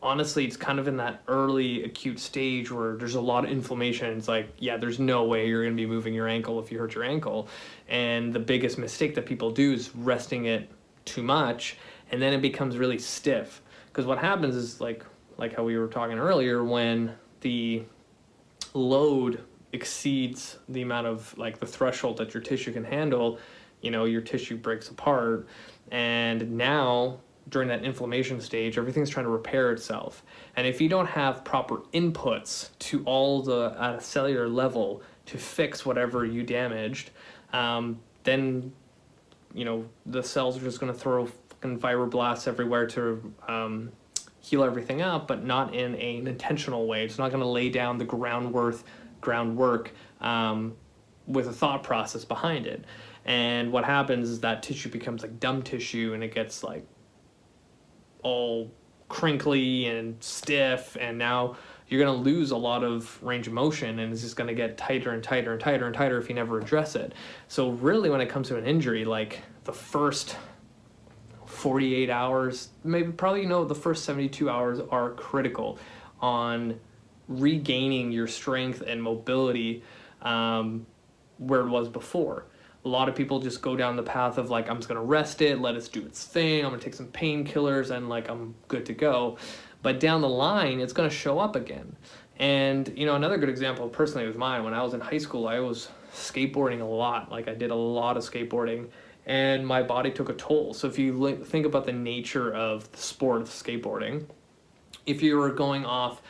honestly 0.04 0.46
it's 0.46 0.58
kind 0.58 0.80
of 0.80 0.88
in 0.88 0.98
that 0.98 1.22
early 1.28 1.84
acute 1.84 2.20
stage 2.20 2.72
where 2.72 2.96
there's 2.96 3.16
a 3.16 3.22
lot 3.22 3.44
of 3.44 3.52
inflammation. 3.52 4.18
It's 4.18 4.28
like 4.28 4.50
yeah 4.58 4.78
there's 4.78 5.00
no 5.00 5.26
way 5.26 5.48
you're 5.48 5.64
going 5.64 5.76
to 5.76 5.82
be 5.82 5.88
moving 5.88 6.14
your 6.14 6.28
ankle 6.28 6.60
if 6.60 6.72
you 6.72 6.80
hurt 6.80 6.96
your 6.96 7.04
ankle. 7.04 7.48
And 7.88 8.34
the 8.34 8.40
biggest 8.40 8.78
mistake 8.78 9.16
that 9.16 9.26
people 9.26 9.52
do 9.52 9.74
is 9.74 9.96
resting 9.96 10.46
it 10.46 10.70
too 11.06 11.24
much 11.24 11.78
and 12.12 12.22
then 12.22 12.34
it 12.34 12.42
becomes 12.42 12.78
really 12.78 13.00
stiff. 13.00 13.62
Because 13.88 14.06
what 14.06 14.18
happens 14.18 14.56
is 14.56 14.82
like 14.82 15.06
like 15.38 15.56
how 15.56 15.64
we 15.64 15.78
were 15.78 15.88
talking 15.88 16.18
earlier 16.18 16.64
when 16.64 17.16
the 17.42 17.84
load 18.74 19.44
exceeds 19.74 20.58
the 20.70 20.82
amount 20.82 21.08
of 21.08 21.38
like 21.38 21.60
the 21.60 21.66
threshold 21.66 22.18
that 22.18 22.34
your 22.34 22.42
tissue 22.42 22.72
can 22.72 22.84
handle 22.84 23.40
you 23.82 23.92
know 23.92 24.06
your 24.06 24.22
tissue 24.22 24.58
breaks 24.58 24.90
apart 24.90 25.48
and 25.92 26.52
now 26.52 27.18
during 27.50 27.68
that 27.68 27.84
inflammation 27.84 28.40
stage 28.40 28.78
everything's 28.78 29.10
trying 29.10 29.26
to 29.26 29.32
repair 29.32 29.72
itself 29.72 30.24
and 30.56 30.68
if 30.68 30.80
you 30.80 30.90
don't 30.90 31.08
have 31.08 31.44
proper 31.44 31.78
inputs 31.94 32.70
to 32.80 33.04
all 33.06 33.42
the 33.42 33.76
at 33.80 33.96
a 33.96 34.02
cellular 34.02 34.48
level 34.48 35.02
to 35.26 35.38
fix 35.38 35.86
whatever 35.86 36.26
you 36.26 36.44
damaged 36.44 37.12
um, 37.54 38.00
then 38.24 38.72
you 39.54 39.66
know 39.66 39.86
the 40.06 40.22
cells 40.22 40.58
are 40.58 40.62
just 40.62 40.80
going 40.80 40.92
to 40.92 40.98
throw 40.98 41.28
fucking 41.62 41.80
fibroblasts 41.80 42.48
everywhere 42.48 42.88
to 42.88 43.34
um, 43.48 43.92
heal 44.40 44.64
everything 44.64 45.02
up, 45.02 45.28
but 45.28 45.46
not 45.46 45.74
in 45.74 45.94
an 45.96 46.28
intentional 46.28 46.88
way. 46.88 47.06
It's 47.06 47.20
not 47.20 47.30
going 47.30 47.44
to 47.44 47.48
lay 47.48 47.70
down 47.70 47.98
the 47.98 48.06
groundwork 48.06 48.78
groundwork 49.22 49.92
um, 50.20 50.76
with 51.28 51.48
a 51.48 51.54
thought 51.54 51.84
process 51.84 52.26
behind 52.26 52.66
it. 52.66 52.86
And 53.26 53.72
what 53.72 53.86
happens 53.86 54.30
is 54.30 54.40
that 54.42 54.64
tissue 54.64 54.90
becomes 54.90 55.22
like 55.22 55.40
dumb 55.40 55.62
tissue, 55.62 56.14
and 56.14 56.24
it 56.24 56.34
gets 56.34 56.64
like 56.64 56.86
all 58.24 58.72
crinkly 59.10 59.88
and 59.88 60.22
stiff, 60.24 60.98
and 61.00 61.18
now 61.18 61.56
you're 61.92 62.04
going 62.04 62.24
to 62.24 62.24
lose 62.24 62.52
a 62.52 62.58
lot 62.58 62.84
of 62.86 63.22
range 63.22 63.48
of 63.48 63.54
motion 63.54 64.00
and 64.00 64.14
it's 64.14 64.22
just 64.22 64.38
going 64.38 64.48
to 64.48 64.54
get 64.54 64.78
tighter 64.78 65.12
and 65.12 65.22
tighter 65.22 65.52
and 65.52 65.62
tighter 65.62 65.88
and 65.88 65.94
tighter 65.94 66.18
if 66.18 66.30
you 66.30 66.36
never 66.36 66.58
address 66.58 66.96
it. 66.96 67.14
So, 67.50 67.72
really, 67.72 68.10
when 68.10 68.22
it 68.22 68.30
comes 68.30 68.48
to 68.48 68.58
an 68.58 68.66
injury, 68.66 69.04
like 69.04 69.42
the 69.66 69.74
first 69.74 70.38
48 71.46 72.10
hours, 72.10 72.70
maybe 72.86 73.12
probably 73.12 73.42
you 73.42 73.50
know 73.50 73.66
the 73.66 73.76
first 73.76 74.06
72 74.06 74.50
hours 74.50 74.80
are 74.90 75.12
critical 75.12 75.78
on 76.22 76.80
regaining 77.40 78.12
your 78.12 78.28
strength 78.28 78.82
and 78.82 79.02
mobility 79.02 79.84
um, 80.22 80.86
where 81.38 81.62
it 81.62 81.70
was 81.70 81.90
before. 81.90 82.46
A 82.84 82.88
lot 82.88 83.08
of 83.08 83.16
people 83.16 83.40
just 83.40 83.62
go 83.62 83.76
down 83.76 83.96
the 83.96 84.04
path 84.04 84.38
of 84.38 84.50
like, 84.50 84.70
I'm 84.70 84.78
just 84.78 84.88
gonna 84.88 85.04
rest 85.04 85.42
it, 85.42 85.60
let 85.60 85.76
it 85.76 85.90
do 85.92 86.06
its 86.06 86.26
thing, 86.26 86.64
I'm 86.64 86.72
gonna 86.72 86.82
take 86.82 86.94
some 86.94 87.08
painkillers, 87.08 87.92
and 87.92 88.10
like, 88.10 88.30
I'm 88.30 88.56
good 88.68 88.86
to 88.88 88.94
go. 88.94 89.38
But 89.82 90.00
down 90.00 90.22
the 90.22 90.30
line 90.30 90.80
it's 90.80 90.94
to 90.94 91.10
show 91.10 91.40
up 91.40 91.56
again. 91.56 91.96
And 92.38 92.92
you 92.98 93.06
know 93.06 93.16
another 93.16 93.38
good 93.38 93.50
example 93.50 93.88
personally 93.88 94.26
with 94.26 94.36
mine. 94.38 94.64
When 94.64 94.74
i 94.74 94.82
was 94.82 94.94
in 94.94 95.00
high 95.00 95.20
school 95.20 95.48
i 95.48 95.60
was 95.60 95.90
skateboarding 96.14 96.82
a 96.82 96.86
lot. 96.86 97.32
Like 97.32 97.48
i 97.48 97.54
did 97.54 97.72
a 97.72 97.76
lot 97.76 98.18
of 98.18 98.24
skateboarding 98.24 98.90
and 99.26 99.66
my 99.66 99.84
body 99.84 100.10
took 100.10 100.30
a 100.30 100.34
toll. 100.34 100.74
So 100.74 100.88
if 100.88 100.98
you 100.98 101.44
think 101.46 101.66
about 101.66 101.86
the 101.86 101.94
nature 101.94 102.52
of 102.52 102.92
the 102.92 102.98
sport 102.98 103.42
of 103.42 103.50
skateboarding 103.50 104.26
if 105.06 105.22
you 105.22 105.38
were 105.38 105.52
going 105.52 105.86
off 105.86 106.22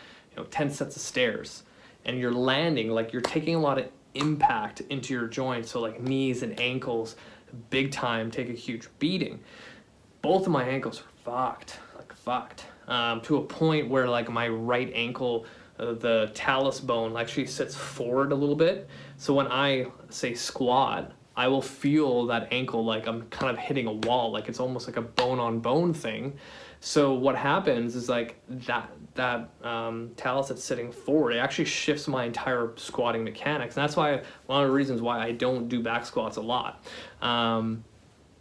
know 0.41 0.47
10 0.49 0.69
sets 0.69 0.95
of 0.95 1.01
stairs 1.01 1.63
and 2.05 2.19
you're 2.19 2.33
landing 2.33 2.89
like 2.89 3.13
you're 3.13 3.21
taking 3.21 3.55
a 3.55 3.59
lot 3.59 3.77
of 3.77 3.87
impact 4.13 4.81
into 4.89 5.13
your 5.13 5.27
joints 5.27 5.71
so 5.71 5.79
like 5.79 6.01
knees 6.01 6.43
and 6.43 6.59
ankles 6.59 7.15
big 7.69 7.91
time 7.91 8.29
take 8.29 8.49
a 8.49 8.53
huge 8.53 8.87
beating 8.99 9.39
both 10.21 10.45
of 10.45 10.51
my 10.51 10.63
ankles 10.63 10.99
are 10.99 11.23
fucked 11.23 11.79
like 11.97 12.13
fucked 12.13 12.65
um, 12.91 13.21
to 13.21 13.37
a 13.37 13.41
point 13.41 13.87
where 13.87 14.07
like 14.09 14.29
my 14.29 14.49
right 14.49 14.91
ankle, 14.93 15.45
uh, 15.79 15.93
the 15.93 16.29
talus 16.33 16.81
bone 16.81 17.15
actually 17.15 17.45
sits 17.45 17.73
forward 17.73 18.33
a 18.33 18.35
little 18.35 18.55
bit. 18.55 18.89
So 19.17 19.33
when 19.33 19.47
I 19.47 19.87
say 20.09 20.33
squat, 20.33 21.13
I 21.37 21.47
will 21.47 21.61
feel 21.61 22.25
that 22.25 22.49
ankle 22.51 22.83
like 22.83 23.07
I'm 23.07 23.23
kind 23.29 23.49
of 23.49 23.57
hitting 23.57 23.87
a 23.87 23.93
wall, 23.93 24.31
like 24.31 24.49
it's 24.49 24.59
almost 24.59 24.87
like 24.87 24.97
a 24.97 25.01
bone 25.01 25.39
on 25.39 25.59
bone 25.59 25.93
thing. 25.93 26.37
So 26.81 27.13
what 27.13 27.37
happens 27.37 27.95
is 27.95 28.09
like 28.09 28.35
that 28.49 28.91
that 29.15 29.49
um, 29.63 30.11
talus 30.15 30.47
that's 30.47 30.63
sitting 30.63 30.91
forward, 30.91 31.31
it 31.31 31.39
actually 31.39 31.65
shifts 31.65 32.07
my 32.07 32.23
entire 32.25 32.71
squatting 32.77 33.23
mechanics, 33.23 33.75
and 33.75 33.83
that's 33.83 33.95
why 33.95 34.21
one 34.45 34.61
of 34.63 34.67
the 34.67 34.73
reasons 34.73 35.01
why 35.01 35.19
I 35.19 35.31
don't 35.31 35.67
do 35.67 35.81
back 35.81 36.05
squats 36.05 36.37
a 36.37 36.41
lot. 36.41 36.85
Um, 37.21 37.83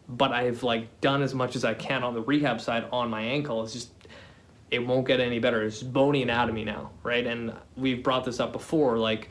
but 0.08 0.32
I've 0.32 0.62
like 0.62 1.00
done 1.00 1.22
as 1.22 1.34
much 1.34 1.56
as 1.56 1.64
I 1.64 1.74
can 1.74 2.02
on 2.02 2.14
the 2.14 2.22
rehab 2.22 2.60
side 2.60 2.86
on 2.92 3.10
my 3.10 3.22
ankle. 3.22 3.62
It's 3.62 3.72
just 3.72 3.90
it 4.70 4.86
won't 4.86 5.06
get 5.06 5.20
any 5.20 5.38
better. 5.38 5.62
It's 5.62 5.82
bony 5.82 6.22
anatomy 6.22 6.64
now, 6.64 6.90
right? 7.02 7.26
And 7.26 7.52
we've 7.76 8.02
brought 8.02 8.24
this 8.24 8.40
up 8.40 8.52
before. 8.52 8.98
Like, 8.98 9.30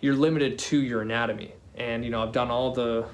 you're 0.00 0.16
limited 0.16 0.58
to 0.58 0.82
your 0.82 1.02
anatomy. 1.02 1.54
And, 1.76 2.04
you 2.04 2.10
know, 2.10 2.22
I've 2.22 2.32
done 2.32 2.50
all 2.50 2.72
the 2.72 3.06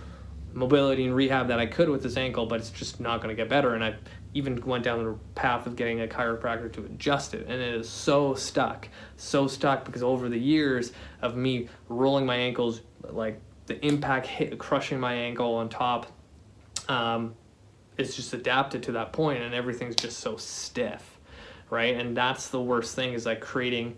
mobility 0.54 1.04
and 1.04 1.14
rehab 1.14 1.48
that 1.48 1.58
I 1.58 1.66
could 1.66 1.90
with 1.90 2.02
this 2.02 2.16
ankle, 2.16 2.46
but 2.46 2.60
it's 2.60 2.70
just 2.70 3.00
not 3.00 3.22
going 3.22 3.34
to 3.34 3.40
get 3.40 3.50
better. 3.50 3.74
And 3.74 3.84
I 3.84 3.96
even 4.34 4.60
went 4.64 4.84
down 4.84 5.04
the 5.04 5.18
path 5.34 5.66
of 5.66 5.76
getting 5.76 6.00
a 6.00 6.06
chiropractor 6.06 6.72
to 6.72 6.84
adjust 6.84 7.34
it. 7.34 7.46
And 7.48 7.60
it 7.60 7.74
is 7.74 7.88
so 7.88 8.34
stuck, 8.34 8.88
so 9.16 9.46
stuck 9.46 9.84
because 9.84 10.02
over 10.02 10.28
the 10.28 10.38
years 10.38 10.92
of 11.22 11.36
me 11.36 11.68
rolling 11.88 12.26
my 12.26 12.36
ankles, 12.36 12.82
like 13.02 13.40
the 13.66 13.84
impact 13.84 14.26
hit, 14.26 14.58
crushing 14.58 15.00
my 15.00 15.14
ankle 15.14 15.54
on 15.54 15.68
top, 15.68 16.06
um, 16.88 17.34
it's 17.96 18.14
just 18.14 18.32
adapted 18.32 18.82
to 18.84 18.92
that 18.92 19.12
point 19.12 19.42
and 19.42 19.54
everything's 19.54 19.96
just 19.96 20.18
so 20.20 20.36
stiff 20.36 21.18
right? 21.70 21.96
And 21.96 22.16
that's 22.16 22.48
the 22.48 22.60
worst 22.60 22.94
thing 22.94 23.12
is 23.12 23.26
like 23.26 23.40
creating 23.40 23.96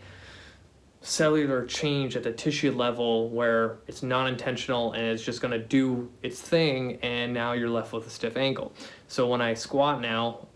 cellular 1.03 1.65
change 1.65 2.15
at 2.15 2.23
the 2.23 2.33
tissue 2.33 2.73
level 2.73 3.31
where 3.31 3.79
it's 3.87 4.03
non 4.03 4.27
intentional 4.27 4.93
and 4.93 5.05
it's 5.05 5.23
just 5.23 5.41
going 5.41 5.53
to 5.53 5.59
do 5.59 6.11
its 6.23 6.41
thing, 6.41 6.99
and 7.03 7.33
now 7.33 7.53
you're 7.53 7.71
left 7.71 7.93
with 7.93 8.07
a 8.07 8.11
stiff 8.11 8.37
ankle. 8.37 8.73
So 9.09 9.27
when 9.27 9.41
I 9.41 9.55
squat 9.55 10.01
now, 10.01 10.47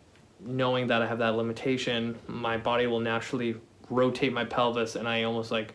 knowing 0.41 0.87
that 0.89 1.03
I 1.03 1.07
have 1.07 1.19
that 1.19 1.37
limitation, 1.37 2.19
my 2.27 2.57
body 2.57 2.87
will 2.87 3.01
naturally 3.01 3.57
rotate 3.91 4.33
my 4.33 4.45
pelvis 4.45 4.97
and 4.97 5.09
I 5.09 5.23
almost 5.23 5.51
like 5.51 5.75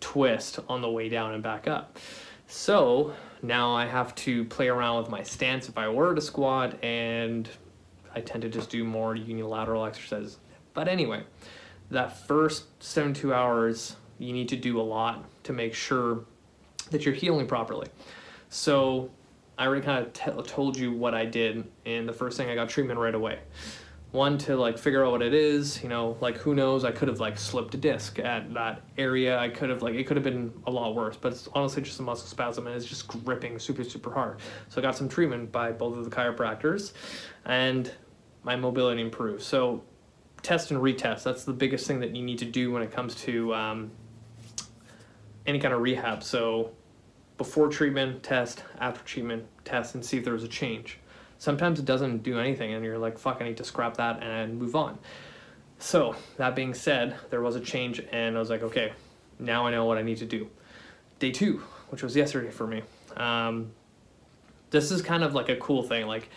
twist 0.00 0.58
on 0.68 0.82
the 0.82 0.90
way 0.90 1.08
down 1.08 1.34
and 1.34 1.42
back 1.42 1.66
up. 1.66 1.98
So 2.46 3.14
now 3.42 3.74
I 3.74 3.86
have 3.86 4.14
to 4.16 4.44
play 4.46 4.68
around 4.68 4.98
with 4.98 5.10
my 5.10 5.22
stance 5.22 5.68
if 5.68 5.78
I 5.78 5.88
were 5.88 6.14
to 6.14 6.20
squat, 6.20 6.82
and 6.82 7.48
I 8.14 8.20
tend 8.20 8.42
to 8.42 8.48
just 8.48 8.70
do 8.70 8.84
more 8.84 9.14
unilateral 9.14 9.84
exercises. 9.84 10.38
But 10.74 10.88
anyway, 10.88 11.24
that 11.92 12.26
first 12.26 12.64
72 12.82 13.32
hours, 13.32 13.96
you 14.18 14.32
need 14.32 14.48
to 14.48 14.56
do 14.56 14.80
a 14.80 14.82
lot 14.82 15.24
to 15.44 15.52
make 15.52 15.74
sure 15.74 16.24
that 16.90 17.04
you're 17.04 17.14
healing 17.14 17.46
properly. 17.46 17.88
So 18.48 19.10
I 19.58 19.66
already 19.66 19.84
kind 19.84 20.06
of 20.06 20.12
t- 20.12 20.50
told 20.50 20.76
you 20.76 20.92
what 20.92 21.14
I 21.14 21.26
did, 21.26 21.70
and 21.84 22.08
the 22.08 22.12
first 22.12 22.36
thing 22.36 22.48
I 22.48 22.54
got 22.54 22.68
treatment 22.68 22.98
right 22.98 23.14
away. 23.14 23.40
One 24.10 24.36
to 24.38 24.56
like 24.56 24.78
figure 24.78 25.04
out 25.04 25.12
what 25.12 25.22
it 25.22 25.32
is, 25.32 25.82
you 25.82 25.88
know, 25.88 26.18
like 26.20 26.36
who 26.36 26.54
knows? 26.54 26.84
I 26.84 26.92
could 26.92 27.08
have 27.08 27.20
like 27.20 27.38
slipped 27.38 27.74
a 27.74 27.78
disc 27.78 28.18
at 28.18 28.52
that 28.52 28.82
area. 28.98 29.38
I 29.38 29.48
could 29.48 29.70
have 29.70 29.80
like 29.80 29.94
it 29.94 30.06
could 30.06 30.18
have 30.18 30.24
been 30.24 30.52
a 30.66 30.70
lot 30.70 30.94
worse, 30.94 31.16
but 31.16 31.32
it's 31.32 31.48
honestly 31.54 31.82
just 31.82 31.98
a 31.98 32.02
muscle 32.02 32.26
spasm 32.26 32.66
and 32.66 32.76
it's 32.76 32.84
just 32.84 33.08
gripping 33.08 33.58
super 33.58 33.84
super 33.84 34.12
hard. 34.12 34.40
So 34.68 34.82
I 34.82 34.82
got 34.82 34.96
some 34.96 35.08
treatment 35.08 35.50
by 35.50 35.72
both 35.72 35.96
of 35.96 36.04
the 36.04 36.10
chiropractors, 36.10 36.92
and 37.46 37.90
my 38.42 38.54
mobility 38.54 39.00
improved. 39.00 39.42
So 39.42 39.82
test 40.42 40.70
and 40.70 40.80
retest. 40.80 41.22
That's 41.22 41.44
the 41.44 41.52
biggest 41.52 41.86
thing 41.86 42.00
that 42.00 42.14
you 42.14 42.22
need 42.22 42.38
to 42.38 42.44
do 42.44 42.72
when 42.72 42.82
it 42.82 42.90
comes 42.90 43.14
to 43.16 43.54
um, 43.54 43.90
any 45.46 45.58
kind 45.58 45.72
of 45.72 45.80
rehab. 45.80 46.22
So 46.22 46.72
before 47.38 47.68
treatment, 47.68 48.22
test, 48.22 48.62
after 48.78 49.02
treatment, 49.04 49.46
test, 49.64 49.94
and 49.94 50.04
see 50.04 50.18
if 50.18 50.24
there's 50.24 50.44
a 50.44 50.48
change. 50.48 50.98
Sometimes 51.38 51.80
it 51.80 51.84
doesn't 51.84 52.22
do 52.22 52.38
anything, 52.38 52.72
and 52.72 52.84
you're 52.84 52.98
like, 52.98 53.18
fuck, 53.18 53.38
I 53.40 53.44
need 53.44 53.56
to 53.56 53.64
scrap 53.64 53.96
that 53.96 54.22
and 54.22 54.58
move 54.58 54.76
on. 54.76 54.98
So, 55.80 56.14
that 56.36 56.54
being 56.54 56.72
said, 56.72 57.16
there 57.30 57.40
was 57.40 57.56
a 57.56 57.60
change, 57.60 58.00
and 58.12 58.36
I 58.36 58.38
was 58.38 58.48
like, 58.48 58.62
okay, 58.62 58.92
now 59.40 59.66
I 59.66 59.72
know 59.72 59.84
what 59.84 59.98
I 59.98 60.02
need 60.02 60.18
to 60.18 60.26
do. 60.26 60.48
Day 61.18 61.32
two, 61.32 61.62
which 61.88 62.02
was 62.02 62.14
yesterday 62.14 62.50
for 62.50 62.68
me. 62.68 62.82
Um, 63.16 63.72
this 64.70 64.92
is 64.92 65.02
kind 65.02 65.24
of 65.24 65.34
like 65.34 65.48
a 65.48 65.56
cool 65.56 65.82
thing. 65.82 66.06
Like, 66.06 66.28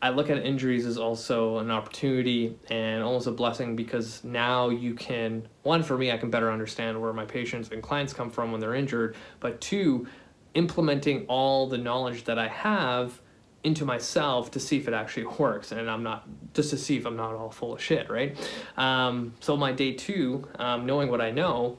I 0.00 0.10
look 0.10 0.30
at 0.30 0.38
injuries 0.38 0.86
as 0.86 0.96
also 0.96 1.58
an 1.58 1.70
opportunity 1.70 2.56
and 2.70 3.02
almost 3.02 3.26
a 3.26 3.32
blessing 3.32 3.74
because 3.74 4.22
now 4.22 4.68
you 4.68 4.94
can, 4.94 5.48
one, 5.62 5.82
for 5.82 5.98
me, 5.98 6.12
I 6.12 6.18
can 6.18 6.30
better 6.30 6.52
understand 6.52 7.00
where 7.00 7.12
my 7.12 7.24
patients 7.24 7.70
and 7.70 7.82
clients 7.82 8.12
come 8.12 8.30
from 8.30 8.52
when 8.52 8.60
they're 8.60 8.76
injured, 8.76 9.16
but 9.40 9.60
two, 9.60 10.06
implementing 10.54 11.26
all 11.26 11.66
the 11.68 11.78
knowledge 11.78 12.24
that 12.24 12.38
I 12.38 12.48
have 12.48 13.20
into 13.64 13.84
myself 13.84 14.52
to 14.52 14.60
see 14.60 14.76
if 14.76 14.86
it 14.86 14.94
actually 14.94 15.26
works 15.38 15.72
and 15.72 15.90
i'm 15.90 16.02
not 16.02 16.26
just 16.54 16.70
to 16.70 16.76
see 16.76 16.96
if 16.96 17.04
i'm 17.04 17.16
not 17.16 17.34
all 17.34 17.50
full 17.50 17.74
of 17.74 17.82
shit 17.82 18.08
right? 18.08 18.36
Um, 18.76 19.34
so 19.40 19.56
my 19.56 19.72
day 19.72 19.92
two 19.92 20.48
um, 20.58 20.86
knowing 20.86 21.10
what 21.10 21.20
i 21.20 21.30
know 21.30 21.76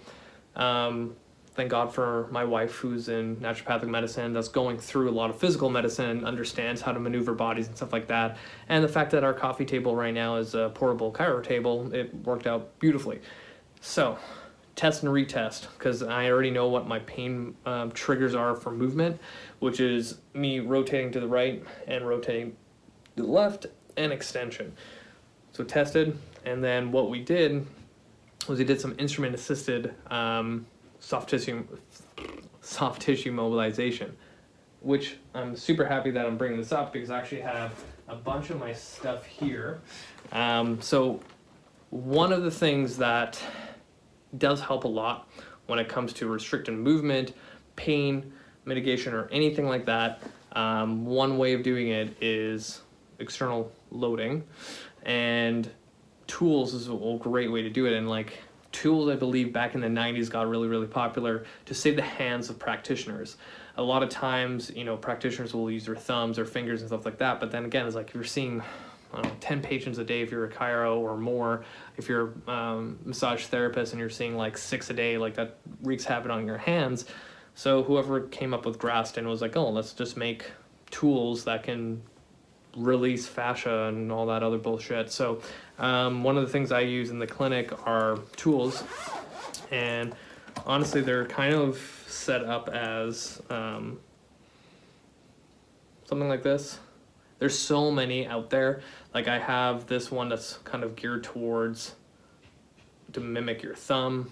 um, 0.55 1.15
thank 1.59 1.71
God 1.71 1.93
for 1.93 2.29
my 2.31 2.45
wife 2.45 2.75
who's 2.75 3.09
in 3.09 3.35
naturopathic 3.35 3.89
medicine 3.89 4.31
that's 4.31 4.47
going 4.47 4.77
through 4.77 5.09
a 5.09 5.11
lot 5.11 5.29
of 5.29 5.37
physical 5.37 5.69
medicine, 5.69 6.09
and 6.09 6.25
understands 6.25 6.79
how 6.79 6.93
to 6.93 7.01
maneuver 7.01 7.33
bodies 7.33 7.67
and 7.67 7.75
stuff 7.75 7.91
like 7.91 8.07
that. 8.07 8.37
And 8.69 8.81
the 8.81 8.87
fact 8.87 9.11
that 9.11 9.25
our 9.25 9.33
coffee 9.33 9.65
table 9.65 9.93
right 9.93 10.13
now 10.13 10.37
is 10.37 10.55
a 10.55 10.71
portable 10.73 11.11
chiro 11.11 11.43
table, 11.43 11.93
it 11.93 12.15
worked 12.23 12.47
out 12.47 12.79
beautifully. 12.79 13.19
So, 13.81 14.17
test 14.77 15.03
and 15.03 15.11
retest 15.11 15.67
because 15.77 16.01
I 16.01 16.29
already 16.29 16.49
know 16.49 16.69
what 16.69 16.87
my 16.87 16.99
pain 16.99 17.57
um, 17.65 17.91
triggers 17.91 18.35
are 18.35 18.55
for 18.55 18.71
movement, 18.71 19.19
which 19.59 19.81
is 19.81 20.19
me 20.33 20.61
rotating 20.61 21.11
to 21.11 21.19
the 21.19 21.27
right 21.27 21.61
and 21.87 22.07
rotating 22.07 22.55
to 23.17 23.23
the 23.23 23.29
left 23.29 23.65
and 23.97 24.13
extension. 24.13 24.71
So, 25.51 25.65
tested, 25.65 26.17
and 26.45 26.63
then 26.63 26.93
what 26.93 27.09
we 27.09 27.19
did 27.19 27.67
was 28.47 28.59
we 28.59 28.63
did 28.63 28.79
some 28.79 28.95
instrument 28.97 29.35
assisted. 29.35 29.93
Um, 30.09 30.65
soft 30.99 31.29
tissue 31.29 31.65
soft 32.61 33.01
tissue 33.01 33.31
mobilization 33.31 34.15
which 34.81 35.17
i'm 35.33 35.55
super 35.55 35.85
happy 35.85 36.11
that 36.11 36.25
i'm 36.25 36.37
bringing 36.37 36.57
this 36.57 36.71
up 36.71 36.93
because 36.93 37.09
i 37.09 37.17
actually 37.17 37.41
have 37.41 37.73
a 38.09 38.15
bunch 38.15 38.49
of 38.49 38.59
my 38.59 38.73
stuff 38.73 39.25
here. 39.25 39.79
Um, 40.31 40.81
so 40.81 41.21
one 41.91 42.33
of 42.33 42.43
the 42.43 42.51
things 42.51 42.97
that 42.97 43.41
does 44.37 44.59
help 44.59 44.83
a 44.83 44.87
lot 44.87 45.29
when 45.67 45.79
it 45.79 45.87
comes 45.87 46.11
to 46.13 46.27
restricted 46.27 46.73
movement 46.73 47.33
pain 47.75 48.33
mitigation 48.65 49.13
or 49.13 49.27
anything 49.31 49.67
like 49.67 49.85
that 49.85 50.21
um, 50.51 51.05
one 51.05 51.37
way 51.37 51.53
of 51.53 51.63
doing 51.63 51.89
it 51.89 52.15
is 52.21 52.81
external 53.19 53.71
loading. 53.91 54.43
And 55.03 55.69
tools 56.27 56.73
is 56.73 56.89
a 56.89 57.19
great 57.21 57.51
way 57.51 57.61
to 57.61 57.69
do 57.69 57.85
it. 57.85 57.93
And 57.93 58.09
like 58.09 58.39
tools 58.81 59.09
I 59.09 59.15
believe 59.15 59.51
back 59.51 59.75
in 59.75 59.81
the 59.81 59.87
90s 59.87 60.29
got 60.29 60.47
really 60.47 60.67
really 60.67 60.87
popular 60.87 61.45
to 61.65 61.73
save 61.73 61.95
the 61.95 62.01
hands 62.01 62.49
of 62.49 62.57
practitioners. 62.59 63.37
A 63.77 63.83
lot 63.83 64.03
of 64.03 64.09
times, 64.09 64.71
you 64.75 64.83
know, 64.83 64.97
practitioners 64.97 65.53
will 65.53 65.71
use 65.71 65.85
their 65.85 65.95
thumbs 65.95 66.37
or 66.37 66.45
fingers 66.45 66.81
and 66.81 66.89
stuff 66.89 67.05
like 67.05 67.17
that, 67.19 67.39
but 67.39 67.51
then 67.51 67.65
again, 67.65 67.85
it's 67.85 67.95
like 67.95 68.09
if 68.09 68.15
you're 68.15 68.23
seeing 68.23 68.61
know, 69.13 69.31
10 69.39 69.61
patients 69.61 69.97
a 69.97 70.03
day 70.03 70.21
if 70.21 70.31
you're 70.31 70.45
a 70.45 70.49
chiro 70.49 70.97
or 70.97 71.17
more. 71.17 71.63
If 71.97 72.07
you're 72.07 72.33
a 72.47 72.51
um, 72.51 72.99
massage 73.03 73.45
therapist 73.45 73.93
and 73.93 73.99
you're 73.99 74.09
seeing 74.09 74.35
like 74.37 74.57
six 74.57 74.89
a 74.89 74.93
day, 74.93 75.17
like 75.17 75.35
that 75.35 75.57
wreaks 75.83 76.05
havoc 76.05 76.31
on 76.31 76.45
your 76.45 76.57
hands. 76.57 77.05
So 77.55 77.83
whoever 77.83 78.21
came 78.21 78.53
up 78.53 78.65
with 78.65 78.77
Graston 78.77 79.25
was 79.25 79.41
like, 79.41 79.55
oh, 79.57 79.69
let's 79.69 79.93
just 79.93 80.15
make 80.15 80.51
tools 80.91 81.43
that 81.45 81.63
can 81.63 82.01
release 82.77 83.27
fascia 83.27 83.85
and 83.85 84.11
all 84.11 84.27
that 84.27 84.43
other 84.43 84.57
bullshit. 84.57 85.11
So, 85.11 85.41
um, 85.79 86.23
one 86.23 86.37
of 86.37 86.45
the 86.45 86.51
things 86.51 86.71
I 86.71 86.81
use 86.81 87.09
in 87.09 87.19
the 87.19 87.27
clinic 87.27 87.71
are 87.87 88.17
tools, 88.35 88.83
and 89.71 90.13
honestly, 90.65 91.01
they're 91.01 91.25
kind 91.25 91.53
of 91.53 91.77
set 92.07 92.43
up 92.43 92.69
as 92.69 93.41
um, 93.49 93.99
something 96.05 96.29
like 96.29 96.43
this. 96.43 96.79
There's 97.39 97.57
so 97.57 97.89
many 97.89 98.27
out 98.27 98.49
there. 98.49 98.81
Like 99.13 99.27
I 99.27 99.39
have 99.39 99.87
this 99.87 100.11
one 100.11 100.27
that's 100.27 100.57
kind 100.65 100.83
of 100.83 100.95
geared 100.95 101.23
towards 101.23 101.95
to 103.13 103.21
mimic 103.21 103.63
your 103.63 103.75
thumb. 103.75 104.29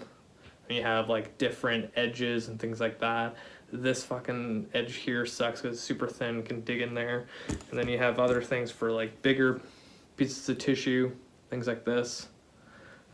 And 0.68 0.76
you 0.76 0.82
have 0.82 1.08
like 1.08 1.38
different 1.38 1.90
edges 1.96 2.48
and 2.48 2.60
things 2.60 2.80
like 2.80 2.98
that 2.98 3.34
this 3.72 4.04
fucking 4.04 4.68
edge 4.74 4.94
here 4.94 5.26
sucks 5.26 5.60
because 5.60 5.76
it's 5.76 5.86
super 5.86 6.06
thin, 6.06 6.42
can 6.42 6.60
dig 6.62 6.80
in 6.80 6.94
there. 6.94 7.26
And 7.48 7.78
then 7.78 7.88
you 7.88 7.98
have 7.98 8.18
other 8.18 8.42
things 8.42 8.70
for 8.70 8.90
like 8.90 9.20
bigger 9.22 9.60
pieces 10.16 10.48
of 10.48 10.58
tissue, 10.58 11.12
things 11.50 11.66
like 11.66 11.84
this. 11.84 12.28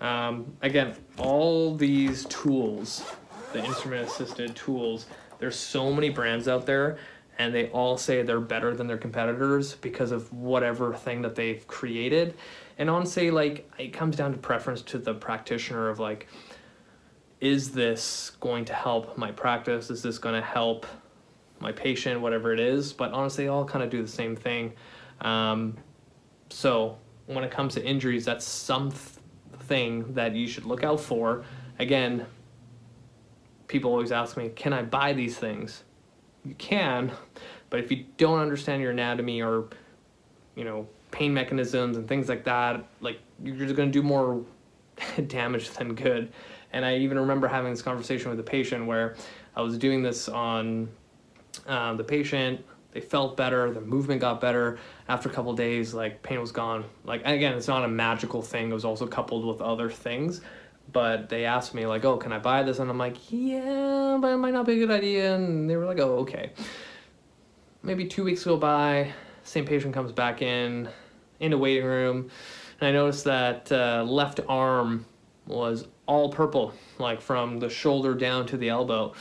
Um, 0.01 0.57
again, 0.63 0.97
all 1.19 1.75
these 1.75 2.25
tools, 2.27 3.05
the 3.53 3.65
instrument 3.65 4.09
assisted 4.09 4.55
tools, 4.57 5.07
there's 5.39 5.57
so 5.57 5.93
many 5.93 6.11
brands 6.11 6.49
out 6.49 6.67
there 6.67 6.99
and 7.39 7.55
they 7.55 7.69
all 7.71 7.97
say 7.97 8.23
they're 8.23 8.41
better 8.41 8.75
than 8.75 8.87
their 8.87 8.99
competitors 8.99 9.75
because 9.77 10.13
of 10.13 10.33
whatever 10.33 10.95
thing 10.95 11.23
that 11.23 11.35
they've 11.35 11.67
created. 11.67 12.35
And 12.79 12.89
honestly, 12.89 13.31
like 13.31 13.71
it 13.79 13.93
comes 13.93 14.17
down 14.17 14.33
to 14.33 14.39
preference 14.39 14.83
to 14.83 14.99
the 14.99 15.15
practitioner 15.15 15.89
of 15.89 15.99
like, 15.99 16.29
is 17.41 17.73
this 17.73 18.31
going 18.41 18.65
to 18.67 18.75
help 18.75 19.19
my 19.19 19.33
practice? 19.33 19.91
Is 19.91 20.03
this 20.03 20.19
going 20.19 20.35
to 20.35 20.47
help 20.47 20.87
my 21.61 21.73
patient, 21.73 22.21
whatever 22.21 22.53
it 22.53 22.61
is? 22.61 22.93
But 22.93 23.13
honestly, 23.13 23.45
they 23.45 23.49
all 23.49 23.65
kind 23.65 23.83
of 23.83 23.91
do 23.91 24.01
the 24.01 24.09
same 24.09 24.37
thing. 24.37 24.73
Um, 25.21 25.77
so 26.51 26.99
when 27.27 27.45
it 27.45 27.51
comes 27.51 27.75
to 27.75 27.85
injuries, 27.85 28.25
that's 28.25 28.45
something 28.45 30.13
that 30.15 30.35
you 30.35 30.47
should 30.47 30.65
look 30.65 30.85
out 30.85 31.01
for. 31.01 31.45
Again, 31.79 32.27
people 33.69 33.91
always 33.91 34.13
ask 34.13 34.37
me, 34.37 34.51
can 34.51 34.73
I 34.73 34.83
buy 34.83 35.13
these 35.13 35.37
things? 35.37 35.85
You 36.45 36.55
can, 36.57 37.13
but 37.71 37.81
if 37.81 37.91
you 37.91 38.05
don't 38.19 38.41
understand 38.41 38.83
your 38.83 38.91
anatomy 38.91 39.43
or, 39.43 39.69
you 40.55 40.65
know, 40.65 40.87
pain 41.11 41.33
mechanisms 41.33 41.97
and 41.97 42.07
things 42.07 42.29
like 42.29 42.45
that, 42.45 42.85
like 43.01 43.19
you're 43.43 43.57
just 43.57 43.77
going 43.77 43.91
to 43.91 43.93
do 43.93 44.03
more 44.03 44.45
damage 45.27 45.71
than 45.71 45.95
good. 45.95 46.33
And 46.73 46.85
I 46.85 46.97
even 46.99 47.19
remember 47.19 47.47
having 47.47 47.71
this 47.71 47.83
conversation 47.83 48.31
with 48.31 48.41
a 48.41 48.45
patient 48.45 48.87
where 48.87 49.15
I 49.57 49.63
was 49.63 49.79
doing 49.79 50.03
this 50.03 50.29
on 50.29 50.89
um, 51.67 51.97
the 51.97 52.05
patient. 52.05 52.65
They 52.95 53.01
felt 53.01 53.37
better, 53.37 53.73
their 53.73 53.83
movement 53.83 54.21
got 54.21 54.41
better. 54.41 54.79
After 55.09 55.29
a 55.29 55.33
couple 55.33 55.53
days, 55.55 55.93
like 55.93 56.23
pain 56.23 56.41
was 56.41 56.53
gone. 56.53 56.85
Like 57.05 57.23
again, 57.27 57.55
it's 57.55 57.67
not 57.67 57.85
a 57.85 57.89
magical 57.89 58.41
thing. 58.41 58.71
It 58.71 58.75
was 58.75 58.85
also 58.85 59.09
coupled 59.09 59.45
with 59.45 59.61
other 59.61 59.91
things. 59.91 60.41
But 60.93 61.29
they 61.29 61.45
asked 61.45 61.75
me 61.75 61.87
like, 61.87 62.05
"Oh, 62.05 62.19
can 62.19 62.33
I 62.33 62.39
buy 62.39 62.63
this?" 62.63 62.79
And 62.79 62.89
I'm 62.89 62.99
like, 62.99 63.17
"Yeah, 63.31 64.17
but 64.21 64.29
it 64.29 64.37
might 64.37 64.53
not 64.53 64.65
be 64.65 64.75
a 64.75 64.87
good 64.87 64.93
idea." 64.93 65.35
And 65.35 65.69
they 65.69 65.77
were 65.77 65.87
like, 65.87 65.99
"Oh, 65.99 66.19
okay." 66.19 66.53
Maybe 67.83 68.07
two 68.07 68.23
weeks 68.23 68.45
go 68.45 68.57
by. 68.57 69.13
Same 69.43 69.67
patient 69.67 69.93
comes 69.93 70.13
back 70.13 70.41
in, 70.41 70.89
in 71.41 71.51
the 71.51 71.59
waiting 71.59 71.85
room, 71.85 72.31
and 72.81 72.89
I 72.89 72.93
noticed 72.93 73.25
that 73.25 73.71
uh, 73.73 74.05
left 74.07 74.41
arm 74.49 75.05
was 75.47 75.87
all 76.07 76.31
purple, 76.31 76.73
like 76.99 77.21
from 77.21 77.59
the 77.59 77.69
shoulder 77.69 78.15
down 78.15 78.47
to 78.47 78.57
the 78.57 78.69
elbow. 78.69 79.15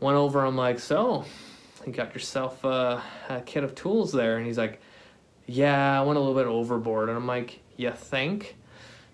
Went 0.00 0.16
over, 0.16 0.44
I'm 0.44 0.56
like, 0.56 0.78
so, 0.78 1.24
you 1.88 1.94
got 1.94 2.14
yourself 2.14 2.64
a, 2.64 3.02
a 3.28 3.40
kit 3.42 3.64
of 3.64 3.74
tools 3.74 4.12
there. 4.12 4.36
And 4.36 4.46
he's 4.46 4.58
like, 4.58 4.80
yeah, 5.46 6.00
I 6.00 6.04
went 6.04 6.16
a 6.16 6.20
little 6.20 6.34
bit 6.34 6.46
overboard. 6.46 7.08
And 7.08 7.16
I'm 7.16 7.26
like, 7.26 7.60
you 7.76 7.90
think? 7.90 8.56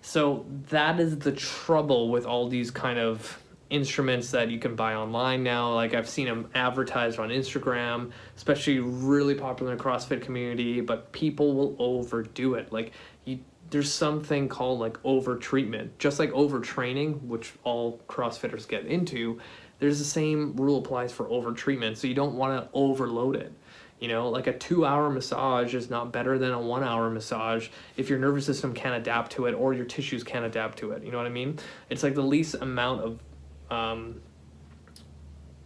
So 0.01 0.45
that 0.69 0.99
is 0.99 1.17
the 1.19 1.31
trouble 1.31 2.09
with 2.09 2.25
all 2.25 2.47
these 2.47 2.69
kind 2.71 2.99
of 2.99 3.41
instruments 3.69 4.31
that 4.31 4.49
you 4.51 4.59
can 4.59 4.75
buy 4.75 4.93
online 4.93 5.43
now. 5.43 5.73
Like 5.73 5.93
I've 5.93 6.07
seen 6.07 6.27
them 6.27 6.49
advertised 6.53 7.19
on 7.19 7.29
Instagram, 7.29 8.11
especially 8.35 8.79
really 8.79 9.35
popular 9.35 9.71
in 9.71 9.77
the 9.77 9.83
CrossFit 9.83 10.21
community, 10.21 10.81
but 10.81 11.11
people 11.11 11.55
will 11.55 11.75
overdo 11.79 12.53
it. 12.53 12.71
Like 12.71 12.91
you 13.25 13.39
there's 13.69 13.91
something 13.91 14.47
called 14.47 14.79
like 14.79 14.97
over 15.03 15.37
treatment. 15.37 15.97
Just 15.97 16.19
like 16.19 16.31
overtraining, 16.31 17.21
which 17.23 17.53
all 17.63 17.99
CrossFitters 18.07 18.67
get 18.67 18.85
into, 18.85 19.39
there's 19.79 19.99
the 19.99 20.05
same 20.05 20.55
rule 20.55 20.79
applies 20.79 21.11
for 21.11 21.27
over 21.29 21.51
treatment. 21.51 21.97
So 21.97 22.07
you 22.07 22.13
don't 22.13 22.35
want 22.35 22.61
to 22.61 22.69
overload 22.73 23.35
it. 23.35 23.53
You 23.99 24.09
know, 24.09 24.29
like 24.29 24.47
a 24.47 24.53
two 24.53 24.85
hour 24.85 25.09
massage 25.09 25.73
is 25.73 25.89
not 25.89 26.11
better 26.11 26.37
than 26.37 26.51
a 26.51 26.59
one 26.59 26.83
hour 26.83 27.09
massage 27.09 27.69
if 27.95 28.09
your 28.09 28.19
nervous 28.19 28.45
system 28.45 28.73
can't 28.73 28.95
adapt 28.95 29.31
to 29.33 29.45
it 29.45 29.53
or 29.53 29.73
your 29.73 29.85
tissues 29.85 30.23
can't 30.23 30.45
adapt 30.45 30.77
to 30.79 30.91
it. 30.91 31.03
You 31.03 31.11
know 31.11 31.17
what 31.17 31.27
I 31.27 31.31
mean? 31.31 31.59
It's 31.89 32.03
like 32.03 32.13
the 32.13 32.21
least 32.21 32.55
amount 32.55 33.01
of 33.01 33.23
um, 33.71 34.21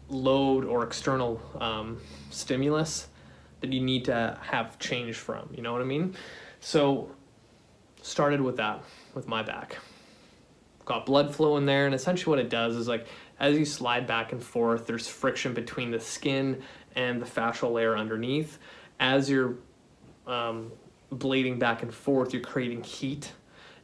load 0.10 0.66
or 0.66 0.84
external 0.84 1.42
um, 1.60 2.00
stimulus 2.30 3.08
that 3.62 3.74
you 3.74 3.82
need 3.82 4.06
to 4.06 4.38
have 4.42 4.78
change 4.80 5.16
from. 5.16 5.50
You 5.56 5.64
know 5.64 5.74
what 5.74 5.82
I 5.82 5.86
mean? 5.86 6.16
So, 6.60 7.12
started 8.02 8.42
with 8.42 8.58
that, 8.58 8.84
with 9.14 9.28
my 9.28 9.44
back. 9.44 9.78
Got 10.90 11.06
blood 11.06 11.36
flow 11.36 11.58
in 11.58 11.68
there, 11.68 11.86
and 11.86 11.94
essentially 11.94 12.32
what 12.32 12.40
it 12.40 12.50
does 12.50 12.76
is 12.76 12.88
like 12.88 13.06
as 13.40 13.56
you 13.56 13.64
slide 13.64 14.08
back 14.08 14.32
and 14.32 14.42
forth, 14.42 14.88
there's 14.88 15.08
friction 15.08 15.54
between 15.54 15.92
the 15.92 16.00
skin 16.00 16.64
and 16.96 17.22
the 17.22 17.28
fascial 17.28 17.72
layer 17.72 17.96
underneath. 17.96 18.58
As 19.00 19.30
you're 19.30 19.58
um, 20.26 20.72
blading 21.14 21.60
back 21.60 21.84
and 21.84 21.94
forth, 21.94 22.34
you're 22.34 22.42
creating 22.42 22.84
heat 22.84 23.32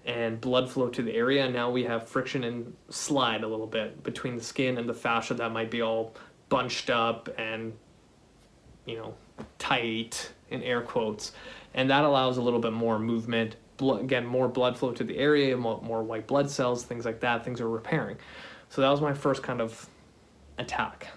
and 0.07 0.41
blood 0.41 0.67
flow 0.67 0.89
to 0.89 1.03
the 1.03 1.13
area. 1.13 1.47
Now 1.47 1.69
we 1.69 1.83
have 1.83 2.09
friction 2.09 2.43
and 2.43 2.75
slide 2.89 3.43
a 3.43 3.47
little 3.47 3.67
bit 3.67 4.01
between 4.01 4.35
the 4.35 4.43
skin 4.43 4.79
and 4.79 4.89
the 4.89 4.93
fascia 4.95 5.35
that 5.35 5.51
might 5.51 5.69
be 5.69 5.83
all 5.83 6.15
bunched 6.49 6.89
up 6.89 7.29
and, 7.37 7.73
you 8.85 8.97
know, 8.97 9.13
tight 9.59 10.31
in 10.49 10.63
air 10.63 10.81
quotes. 10.81 11.33
And 11.75 11.87
that 11.91 12.03
allows 12.03 12.37
a 12.37 12.41
little 12.41 12.59
bit 12.59 12.73
more 12.73 12.97
movement, 12.97 13.57
blood, 13.77 14.01
again, 14.01 14.25
more 14.25 14.47
blood 14.47 14.77
flow 14.77 14.91
to 14.91 15.03
the 15.03 15.17
area, 15.17 15.55
more, 15.57 15.81
more 15.81 16.03
white 16.03 16.27
blood 16.27 16.49
cells, 16.49 16.83
things 16.83 17.05
like 17.05 17.19
that. 17.21 17.43
Things 17.43 17.61
are 17.61 17.69
repairing. 17.69 18.17
So 18.69 18.81
that 18.81 18.89
was 18.89 19.01
my 19.01 19.13
first 19.13 19.43
kind 19.43 19.61
of 19.61 19.87
attack. 20.57 21.07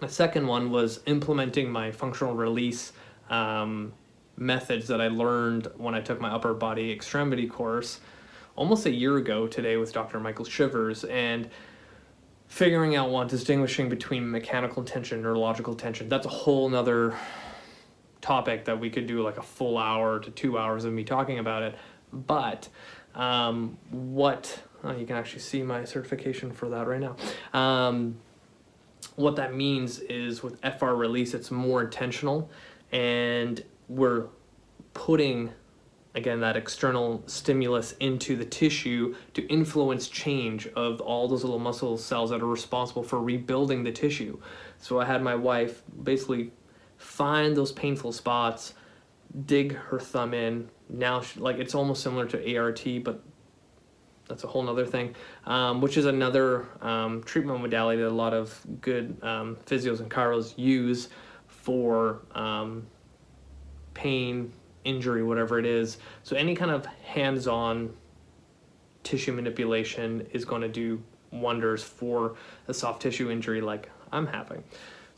My 0.00 0.08
second 0.08 0.46
one 0.46 0.70
was 0.70 1.00
implementing 1.06 1.70
my 1.70 1.90
functional 1.90 2.34
release 2.34 2.92
um, 3.30 3.92
methods 4.36 4.86
that 4.88 5.00
I 5.00 5.08
learned 5.08 5.68
when 5.76 5.94
I 5.94 6.00
took 6.00 6.20
my 6.20 6.30
upper 6.30 6.54
body 6.54 6.92
extremity 6.92 7.46
course 7.46 8.00
almost 8.56 8.86
a 8.86 8.90
year 8.90 9.16
ago 9.16 9.46
today 9.46 9.76
with 9.76 9.92
Dr. 9.92 10.20
Michael 10.20 10.44
Shivers 10.44 11.04
and 11.04 11.48
figuring 12.46 12.96
out 12.96 13.10
one 13.10 13.26
distinguishing 13.26 13.88
between 13.88 14.30
mechanical 14.30 14.82
tension 14.82 15.16
and 15.16 15.24
neurological 15.24 15.74
tension 15.74 16.08
that's 16.08 16.24
a 16.26 16.30
whole 16.30 16.68
nother 16.68 17.14
topic 18.28 18.66
that 18.66 18.78
we 18.78 18.90
could 18.90 19.06
do 19.06 19.22
like 19.22 19.38
a 19.38 19.42
full 19.42 19.78
hour 19.78 20.20
to 20.20 20.30
two 20.30 20.58
hours 20.58 20.84
of 20.84 20.92
me 20.92 21.02
talking 21.02 21.38
about 21.38 21.62
it. 21.62 21.74
But 22.12 22.68
um, 23.14 23.78
what 23.90 24.62
oh, 24.84 24.94
you 24.94 25.06
can 25.06 25.16
actually 25.16 25.40
see 25.40 25.62
my 25.62 25.86
certification 25.86 26.52
for 26.52 26.68
that 26.68 26.86
right 26.86 27.00
now. 27.00 27.16
Um, 27.58 28.18
what 29.16 29.36
that 29.36 29.54
means 29.54 30.00
is 30.00 30.42
with 30.42 30.60
fr 30.78 30.86
release 30.86 31.34
it's 31.34 31.50
more 31.50 31.82
intentional 31.82 32.50
and 32.92 33.64
we're 33.88 34.26
putting 34.92 35.50
again 36.14 36.40
that 36.40 36.56
external 36.56 37.22
stimulus 37.26 37.92
into 38.00 38.36
the 38.36 38.44
tissue 38.44 39.14
to 39.34 39.46
influence 39.46 40.06
change 40.08 40.66
of 40.68 41.00
all 41.00 41.28
those 41.28 41.44
little 41.44 41.58
muscle 41.58 41.96
cells 41.96 42.30
that 42.30 42.42
are 42.42 42.46
responsible 42.46 43.02
for 43.02 43.20
rebuilding 43.22 43.84
the 43.84 43.92
tissue. 43.92 44.38
So 44.78 45.00
i 45.00 45.04
had 45.04 45.22
my 45.22 45.34
wife 45.34 45.82
basically 46.02 46.52
find 46.98 47.56
those 47.56 47.72
painful 47.72 48.12
spots 48.12 48.74
dig 49.46 49.74
her 49.74 49.98
thumb 49.98 50.34
in 50.34 50.68
now 50.88 51.20
she, 51.20 51.40
like 51.40 51.56
it's 51.56 51.74
almost 51.74 52.02
similar 52.02 52.26
to 52.26 52.56
ART 52.56 52.84
but 53.02 53.22
that's 54.28 54.44
a 54.44 54.46
whole 54.46 54.62
nother 54.62 54.84
thing 54.84 55.14
um, 55.46 55.80
which 55.80 55.96
is 55.96 56.04
another 56.04 56.66
um, 56.82 57.22
treatment 57.22 57.60
modality 57.60 58.02
that 58.02 58.08
a 58.08 58.10
lot 58.10 58.34
of 58.34 58.58
good 58.80 59.16
um, 59.22 59.56
physios 59.66 60.00
and 60.00 60.10
chiros 60.10 60.52
use 60.56 61.08
for 61.46 62.22
um, 62.34 62.86
pain, 63.98 64.52
injury, 64.84 65.22
whatever 65.22 65.58
it 65.58 65.66
is. 65.66 65.98
So 66.22 66.36
any 66.36 66.54
kind 66.54 66.70
of 66.70 66.86
hands-on 66.86 67.94
tissue 69.02 69.32
manipulation 69.32 70.26
is 70.32 70.44
going 70.44 70.62
to 70.62 70.68
do 70.68 71.02
wonders 71.32 71.82
for 71.82 72.36
a 72.68 72.74
soft 72.74 73.02
tissue 73.02 73.30
injury 73.30 73.60
like 73.60 73.90
I'm 74.12 74.26
having. 74.26 74.62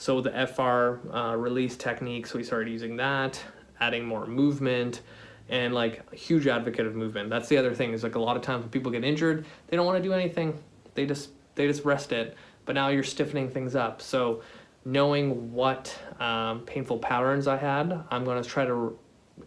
So 0.01 0.23
the 0.23 0.31
FR 0.47 1.15
uh, 1.15 1.37
release 1.37 1.77
techniques, 1.77 2.33
we 2.33 2.43
started 2.43 2.71
using 2.71 2.97
that, 2.97 3.39
adding 3.81 4.07
more 4.07 4.27
movement, 4.27 5.03
and 5.51 5.75
like 5.75 6.03
a 6.11 6.17
huge 6.17 6.47
advocate 6.47 6.87
of 6.87 6.95
movement. 6.95 7.29
That's 7.29 7.51
the 7.51 7.59
other 7.59 7.75
thing 7.75 7.93
is 7.93 8.03
like 8.03 8.15
a 8.15 8.19
lot 8.19 8.35
of 8.35 8.41
times 8.41 8.63
when 8.63 8.71
people 8.71 8.91
get 8.91 9.05
injured, 9.05 9.45
they 9.67 9.77
don't 9.77 9.85
want 9.85 10.03
to 10.03 10.03
do 10.03 10.15
anything. 10.15 10.59
They 10.95 11.05
just 11.05 11.29
they 11.55 11.67
just 11.67 11.85
rest 11.85 12.13
it. 12.13 12.35
But 12.65 12.77
now 12.77 12.89
you're 12.89 13.03
stiffening 13.03 13.51
things 13.51 13.77
up. 13.77 14.01
So 14.01 14.41
knowing 14.87 15.53
what 15.53 15.95
um, 16.19 16.61
painful 16.61 16.97
patterns 16.97 17.47
I 17.47 17.59
had, 17.59 18.03
I'm 18.11 18.25
going 18.25 18.43
to 18.43 18.49
try 18.49 18.65
to 18.65 18.99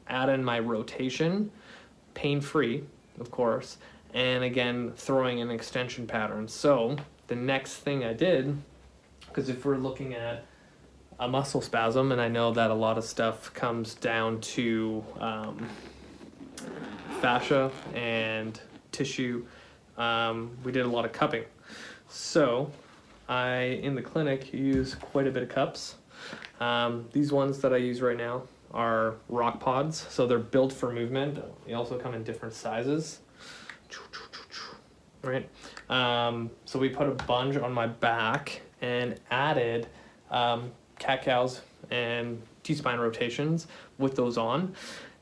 add 0.08 0.30
in 0.30 0.44
my 0.44 0.60
rotation, 0.60 1.50
pain 2.14 2.40
free, 2.40 2.84
of 3.20 3.32
course, 3.32 3.78
and 4.14 4.44
again, 4.44 4.94
throwing 4.98 5.40
in 5.40 5.50
extension 5.50 6.06
patterns. 6.06 6.54
So 6.54 6.98
the 7.26 7.36
next 7.36 7.78
thing 7.78 8.04
I 8.04 8.14
did, 8.14 8.56
because 9.34 9.50
if 9.50 9.66
we're 9.66 9.78
looking 9.78 10.14
at 10.14 10.46
a 11.20 11.28
muscle 11.28 11.62
spasm, 11.62 12.12
and 12.12 12.22
I 12.22 12.28
know 12.28 12.52
that 12.54 12.70
a 12.70 12.74
lot 12.74 12.98
of 12.98 13.04
stuff 13.04 13.52
comes 13.54 13.96
down 13.96 14.42
to 14.42 15.04
um, 15.20 15.68
fascia 17.20 17.72
and 17.96 18.60
tissue, 18.92 19.46
um, 19.98 20.56
we 20.64 20.72
did 20.72 20.86
a 20.86 20.90
lot 20.90 21.06
of 21.06 21.14
cupping. 21.14 21.46
So 22.10 22.72
I, 23.28 23.80
in 23.82 23.96
the 23.96 24.02
clinic, 24.02 24.54
use 24.54 24.96
quite 24.96 25.26
a 25.26 25.32
bit 25.32 25.44
of 25.44 25.50
cups. 25.50 25.96
Um, 26.60 27.08
these 27.12 27.32
ones 27.32 27.60
that 27.60 27.74
I 27.74 27.78
use 27.78 28.02
right 28.02 28.18
now 28.18 28.44
are 28.72 29.16
RockPods, 29.32 29.94
so 30.12 30.28
they're 30.28 30.38
built 30.38 30.72
for 30.72 30.92
movement. 30.92 31.40
They 31.66 31.74
also 31.74 31.98
come 31.98 32.14
in 32.14 32.24
different 32.24 32.54
sizes. 32.54 33.20
Right? 35.24 35.50
Um, 35.90 36.52
so 36.66 36.78
we 36.78 36.90
put 36.90 37.08
a 37.08 37.12
bunch 37.12 37.56
on 37.56 37.72
my 37.72 37.88
back 37.88 38.62
and 38.84 39.18
added 39.32 39.88
um, 40.30 40.72
cat 41.00 41.24
cows 41.24 41.62
and 41.90 42.40
T-spine 42.64 43.00
rotations 43.00 43.68
with 43.98 44.16
those 44.16 44.38
on. 44.38 44.76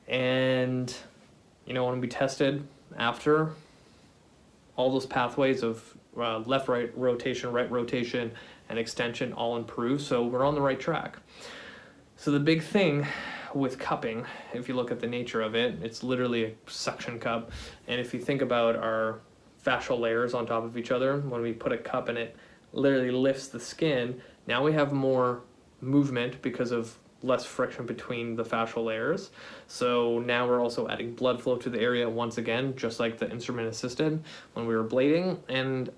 And, 0.07 0.93
you 1.65 1.73
know, 1.73 1.85
when 1.85 2.01
we 2.01 2.07
tested 2.07 2.67
after 2.97 3.51
all 4.75 4.91
those 4.91 5.05
pathways 5.05 5.63
of 5.63 5.95
uh, 6.17 6.39
left 6.39 6.67
right 6.67 6.91
rotation, 6.97 7.51
right 7.51 7.69
rotation, 7.71 8.31
and 8.67 8.79
extension 8.79 9.31
all 9.33 9.57
improve. 9.57 10.01
So 10.01 10.25
we're 10.25 10.45
on 10.45 10.55
the 10.55 10.61
right 10.61 10.79
track. 10.79 11.17
So 12.17 12.31
the 12.31 12.39
big 12.39 12.63
thing 12.63 13.05
with 13.53 13.77
cupping, 13.77 14.25
if 14.53 14.67
you 14.67 14.75
look 14.75 14.91
at 14.91 14.99
the 14.99 15.07
nature 15.07 15.41
of 15.41 15.55
it, 15.55 15.79
it's 15.83 16.03
literally 16.03 16.45
a 16.45 16.51
suction 16.67 17.19
cup. 17.19 17.51
And 17.87 18.01
if 18.01 18.13
you 18.13 18.19
think 18.19 18.41
about 18.41 18.75
our 18.75 19.19
fascial 19.63 19.99
layers 19.99 20.33
on 20.33 20.47
top 20.47 20.63
of 20.63 20.77
each 20.77 20.89
other, 20.89 21.19
when 21.19 21.41
we 21.41 21.53
put 21.53 21.71
a 21.71 21.77
cup 21.77 22.09
in 22.09 22.17
it, 22.17 22.35
literally 22.73 23.11
lifts 23.11 23.47
the 23.47 23.59
skin. 23.59 24.21
Now 24.47 24.63
we 24.63 24.73
have 24.73 24.91
more 24.91 25.41
movement 25.81 26.41
because 26.41 26.71
of 26.71 26.97
less 27.23 27.45
friction 27.45 27.85
between 27.85 28.35
the 28.35 28.43
fascial 28.43 28.85
layers. 28.85 29.31
So 29.67 30.19
now 30.19 30.47
we're 30.47 30.61
also 30.61 30.87
adding 30.87 31.13
blood 31.13 31.41
flow 31.41 31.55
to 31.57 31.69
the 31.69 31.79
area 31.79 32.09
once 32.09 32.37
again, 32.37 32.75
just 32.75 32.99
like 32.99 33.17
the 33.17 33.29
instrument 33.29 33.67
assisted 33.67 34.23
when 34.53 34.65
we 34.65 34.75
were 34.75 34.83
blading. 34.83 35.39
And 35.47 35.91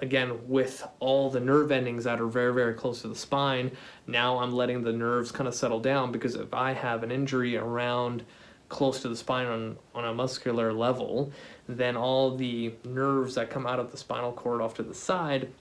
again, 0.00 0.48
with 0.48 0.86
all 1.00 1.30
the 1.30 1.40
nerve 1.40 1.72
endings 1.72 2.04
that 2.04 2.20
are 2.20 2.26
very, 2.26 2.54
very 2.54 2.74
close 2.74 3.02
to 3.02 3.08
the 3.08 3.14
spine, 3.14 3.72
now 4.06 4.38
I'm 4.38 4.52
letting 4.52 4.82
the 4.82 4.92
nerves 4.92 5.30
kind 5.30 5.48
of 5.48 5.54
settle 5.54 5.80
down 5.80 6.12
because 6.12 6.34
if 6.34 6.54
I 6.54 6.72
have 6.72 7.02
an 7.02 7.10
injury 7.10 7.56
around 7.56 8.24
close 8.68 9.00
to 9.00 9.08
the 9.08 9.16
spine 9.16 9.46
on, 9.46 9.76
on 9.94 10.04
a 10.04 10.14
muscular 10.14 10.72
level, 10.72 11.32
then 11.68 11.96
all 11.96 12.36
the 12.36 12.72
nerves 12.84 13.34
that 13.34 13.50
come 13.50 13.66
out 13.66 13.78
of 13.78 13.90
the 13.90 13.96
spinal 13.96 14.32
cord 14.32 14.60
off 14.60 14.74
to 14.74 14.82
the 14.82 14.94
side, 14.94 15.52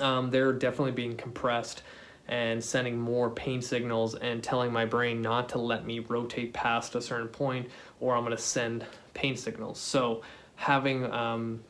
um, 0.00 0.30
they're 0.30 0.52
definitely 0.52 0.92
being 0.92 1.16
compressed 1.16 1.82
and 2.28 2.62
sending 2.62 2.98
more 2.98 3.30
pain 3.30 3.62
signals 3.62 4.14
and 4.16 4.42
telling 4.42 4.72
my 4.72 4.84
brain 4.84 5.22
not 5.22 5.48
to 5.50 5.58
let 5.58 5.84
me 5.86 6.00
rotate 6.00 6.52
past 6.52 6.94
a 6.94 7.00
certain 7.00 7.28
point 7.28 7.68
or 8.00 8.16
I'm 8.16 8.24
going 8.24 8.36
to 8.36 8.42
send 8.42 8.84
pain 9.14 9.36
signals. 9.36 9.78
So 9.78 10.22
having 10.56 11.10
um, 11.12 11.60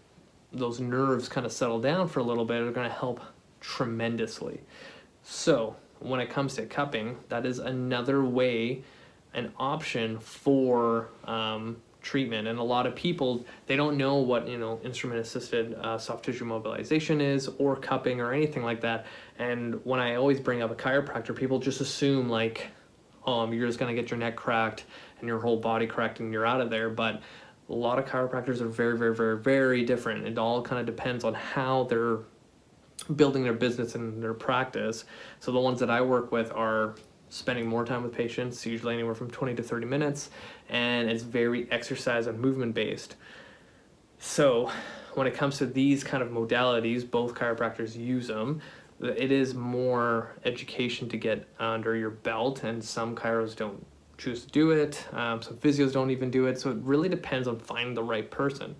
those 0.52 0.80
nerves 0.80 1.28
kind 1.28 1.44
of 1.44 1.52
settle 1.52 1.80
down 1.80 2.08
for 2.08 2.20
a 2.20 2.22
little 2.22 2.44
bit 2.44 2.62
are 2.62 2.70
going 2.70 2.88
to 2.88 2.94
help 2.94 3.20
tremendously. 3.60 4.60
So, 5.22 5.76
when 5.98 6.20
it 6.20 6.30
comes 6.30 6.54
to 6.54 6.66
cupping, 6.66 7.16
that 7.30 7.46
is 7.46 7.58
another 7.58 8.22
way, 8.24 8.82
an 9.34 9.52
option 9.58 10.18
for 10.20 11.08
um, 11.24 11.78
treatment. 12.06 12.46
And 12.46 12.58
a 12.58 12.62
lot 12.62 12.86
of 12.86 12.94
people 12.94 13.44
they 13.66 13.76
don't 13.76 13.96
know 13.96 14.16
what 14.16 14.48
you 14.48 14.58
know 14.58 14.80
instrument 14.84 15.20
assisted 15.20 15.74
uh, 15.74 15.98
soft 15.98 16.24
tissue 16.24 16.44
mobilization 16.44 17.20
is 17.20 17.50
or 17.58 17.76
cupping 17.76 18.20
or 18.20 18.32
anything 18.32 18.62
like 18.62 18.80
that. 18.82 19.06
And 19.38 19.84
when 19.84 20.00
I 20.00 20.14
always 20.14 20.40
bring 20.40 20.62
up 20.62 20.70
a 20.70 20.74
chiropractor, 20.74 21.34
people 21.34 21.58
just 21.58 21.80
assume 21.80 22.28
like, 22.28 22.68
um, 23.26 23.52
you're 23.52 23.66
just 23.66 23.78
gonna 23.78 23.94
get 23.94 24.10
your 24.10 24.18
neck 24.18 24.36
cracked 24.36 24.84
and 25.18 25.28
your 25.28 25.40
whole 25.40 25.56
body 25.56 25.86
cracked 25.86 26.20
and 26.20 26.32
you're 26.32 26.46
out 26.46 26.60
of 26.60 26.70
there. 26.70 26.88
But 26.88 27.22
a 27.68 27.74
lot 27.74 27.98
of 27.98 28.04
chiropractors 28.04 28.60
are 28.60 28.68
very, 28.68 28.96
very, 28.96 29.14
very, 29.14 29.38
very 29.38 29.84
different. 29.84 30.26
It 30.26 30.38
all 30.38 30.62
kind 30.62 30.78
of 30.78 30.86
depends 30.86 31.24
on 31.24 31.34
how 31.34 31.84
they're 31.84 32.20
building 33.16 33.42
their 33.42 33.52
business 33.52 33.96
and 33.96 34.22
their 34.22 34.34
practice. 34.34 35.04
So 35.40 35.50
the 35.50 35.60
ones 35.60 35.80
that 35.80 35.90
I 35.90 36.00
work 36.00 36.30
with 36.30 36.52
are 36.52 36.94
spending 37.36 37.66
more 37.66 37.84
time 37.84 38.02
with 38.02 38.12
patients, 38.12 38.64
usually 38.64 38.94
anywhere 38.94 39.14
from 39.14 39.30
20 39.30 39.54
to 39.54 39.62
30 39.62 39.86
minutes, 39.86 40.30
and 40.68 41.10
it's 41.10 41.22
very 41.22 41.70
exercise 41.70 42.26
and 42.26 42.38
movement 42.40 42.74
based. 42.74 43.16
So 44.18 44.70
when 45.14 45.26
it 45.26 45.34
comes 45.34 45.58
to 45.58 45.66
these 45.66 46.02
kind 46.02 46.22
of 46.22 46.30
modalities, 46.30 47.08
both 47.08 47.34
chiropractors 47.34 47.96
use 47.96 48.28
them. 48.28 48.60
It 49.00 49.30
is 49.30 49.54
more 49.54 50.36
education 50.44 51.08
to 51.10 51.18
get 51.18 51.46
under 51.58 51.94
your 51.94 52.10
belt, 52.10 52.64
and 52.64 52.82
some 52.82 53.14
chiros 53.14 53.54
don't 53.54 53.84
choose 54.16 54.44
to 54.44 54.50
do 54.50 54.70
it. 54.70 55.04
Um, 55.12 55.42
some 55.42 55.56
physios 55.56 55.92
don't 55.92 56.10
even 56.10 56.30
do 56.30 56.46
it. 56.46 56.58
So 56.58 56.70
it 56.70 56.78
really 56.78 57.10
depends 57.10 57.46
on 57.46 57.58
finding 57.58 57.94
the 57.94 58.02
right 58.02 58.30
person. 58.30 58.74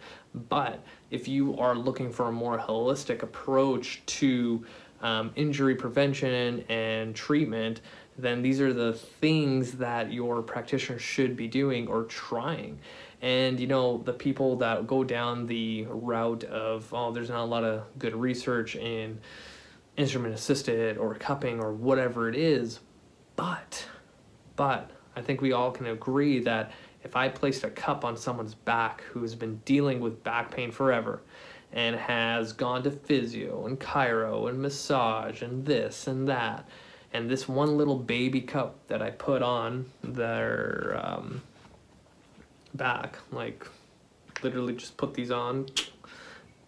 But 0.49 0.83
if 1.11 1.29
you 1.29 1.59
are 1.59 1.75
looking 1.75 2.11
for 2.11 2.29
a 2.29 2.33
more 2.33 2.59
holistic 2.59 3.23
approach 3.23 4.03
to 4.07 4.65
um, 5.03 5.33
injury 5.37 5.75
prevention 5.75 6.65
and 6.69 7.15
treatment, 7.15 7.83
then 8.19 8.43
these 8.43 8.61
are 8.61 8.73
the 8.73 8.95
things 8.95 9.73
that 9.73 10.13
your 10.13 10.43
practitioner 10.43 10.99
should 10.99 11.37
be 11.37 11.49
doing 11.49 11.87
or 11.87 12.05
trying. 12.05 12.79
And 13.23 13.59
you 13.61 13.67
know, 13.67 13.99
the 13.99 14.13
people 14.13 14.57
that 14.57 14.87
go 14.87 15.05
down 15.05 15.47
the 15.47 15.87
route 15.89 16.45
of, 16.45 16.93
oh, 16.93 17.13
there's 17.13 17.31
not 17.31 17.43
a 17.43 17.45
lot 17.45 17.65
of 17.65 17.85
good 17.99 18.15
research 18.15 18.77
in 18.77 19.21
instrument 19.97 20.35
assisted 20.35 20.99
or 20.99 21.15
cupping 21.15 21.61
or 21.61 21.73
whatever 21.73 22.29
it 22.29 22.37
is, 22.37 22.81
but, 23.35 23.87
but 24.55 24.91
I 25.15 25.23
think 25.23 25.41
we 25.41 25.53
all 25.53 25.71
can 25.71 25.87
agree 25.87 26.41
that 26.41 26.73
if 27.03 27.17
I 27.17 27.29
placed 27.29 27.65
a 27.65 27.71
cup 27.71 28.05
on 28.05 28.17
someone's 28.17 28.55
back 28.55 29.03
who's 29.03 29.35
been 29.35 29.61
dealing 29.65 30.01
with 30.01 30.23
back 30.23 30.51
pain 30.51 30.71
forever 30.71 31.23
and 31.73 31.97
has 31.97 32.53
gone 32.53 32.83
to 32.83 32.91
physio 32.91 33.67
and 33.67 33.79
chiro 33.79 34.49
and 34.49 34.61
massage 34.61 35.43
and 35.43 35.65
this 35.65 36.07
and 36.07 36.29
that, 36.29 36.69
and 37.13 37.31
this 37.31 37.49
one 37.49 37.77
little 37.77 37.97
baby 37.99 38.41
cup 38.41 38.77
that 38.89 39.03
I 39.03 39.11
put 39.11 39.43
on 39.43 39.87
their 40.03 41.01
um, 41.03 41.43
back, 42.75 43.19
like 43.33 43.67
literally 44.43 44.75
just 44.75 44.97
put 44.97 45.15
these 45.15 45.31
on 45.31 45.67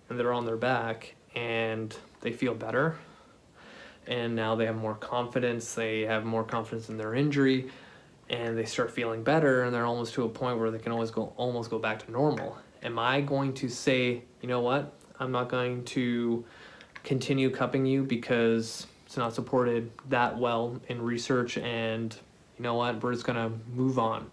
and 0.08 0.18
they're 0.18 0.32
on 0.32 0.46
their 0.46 0.56
back 0.56 1.14
and 1.34 1.94
they 2.20 2.32
feel 2.32 2.54
better. 2.54 2.96
And 4.06 4.34
now 4.34 4.54
they 4.54 4.64
have 4.64 4.76
more 4.76 4.94
confidence 4.94 5.74
they 5.74 6.02
have 6.02 6.24
more 6.24 6.44
confidence 6.44 6.88
in 6.88 6.96
their 6.96 7.14
injury 7.14 7.70
and 8.30 8.56
they 8.56 8.64
start 8.64 8.90
feeling 8.90 9.22
better 9.22 9.64
and 9.64 9.74
they're 9.74 9.86
almost 9.86 10.14
to 10.14 10.24
a 10.24 10.28
point 10.28 10.58
where 10.58 10.70
they 10.70 10.78
can 10.78 10.92
always 10.92 11.10
go 11.10 11.32
almost 11.36 11.70
go 11.70 11.78
back 11.78 12.04
to 12.06 12.10
normal. 12.10 12.56
Am 12.82 12.98
i 12.98 13.20
going 13.20 13.52
to 13.54 13.68
say 13.68 14.22
you 14.40 14.48
know 14.48 14.60
what? 14.60 14.94
I'm 15.20 15.32
not 15.32 15.48
going 15.48 15.84
to 15.84 16.44
continue 17.04 17.50
cupping 17.50 17.84
you 17.84 18.04
because 18.04 18.86
it's 19.08 19.16
not 19.16 19.34
supported 19.34 19.90
that 20.08 20.38
well 20.38 20.80
in 20.86 21.02
research 21.02 21.58
and 21.58 22.16
you 22.56 22.62
know 22.62 22.74
what 22.74 23.02
we're 23.02 23.12
just 23.12 23.26
gonna 23.26 23.50
move 23.74 23.98
on 23.98 24.30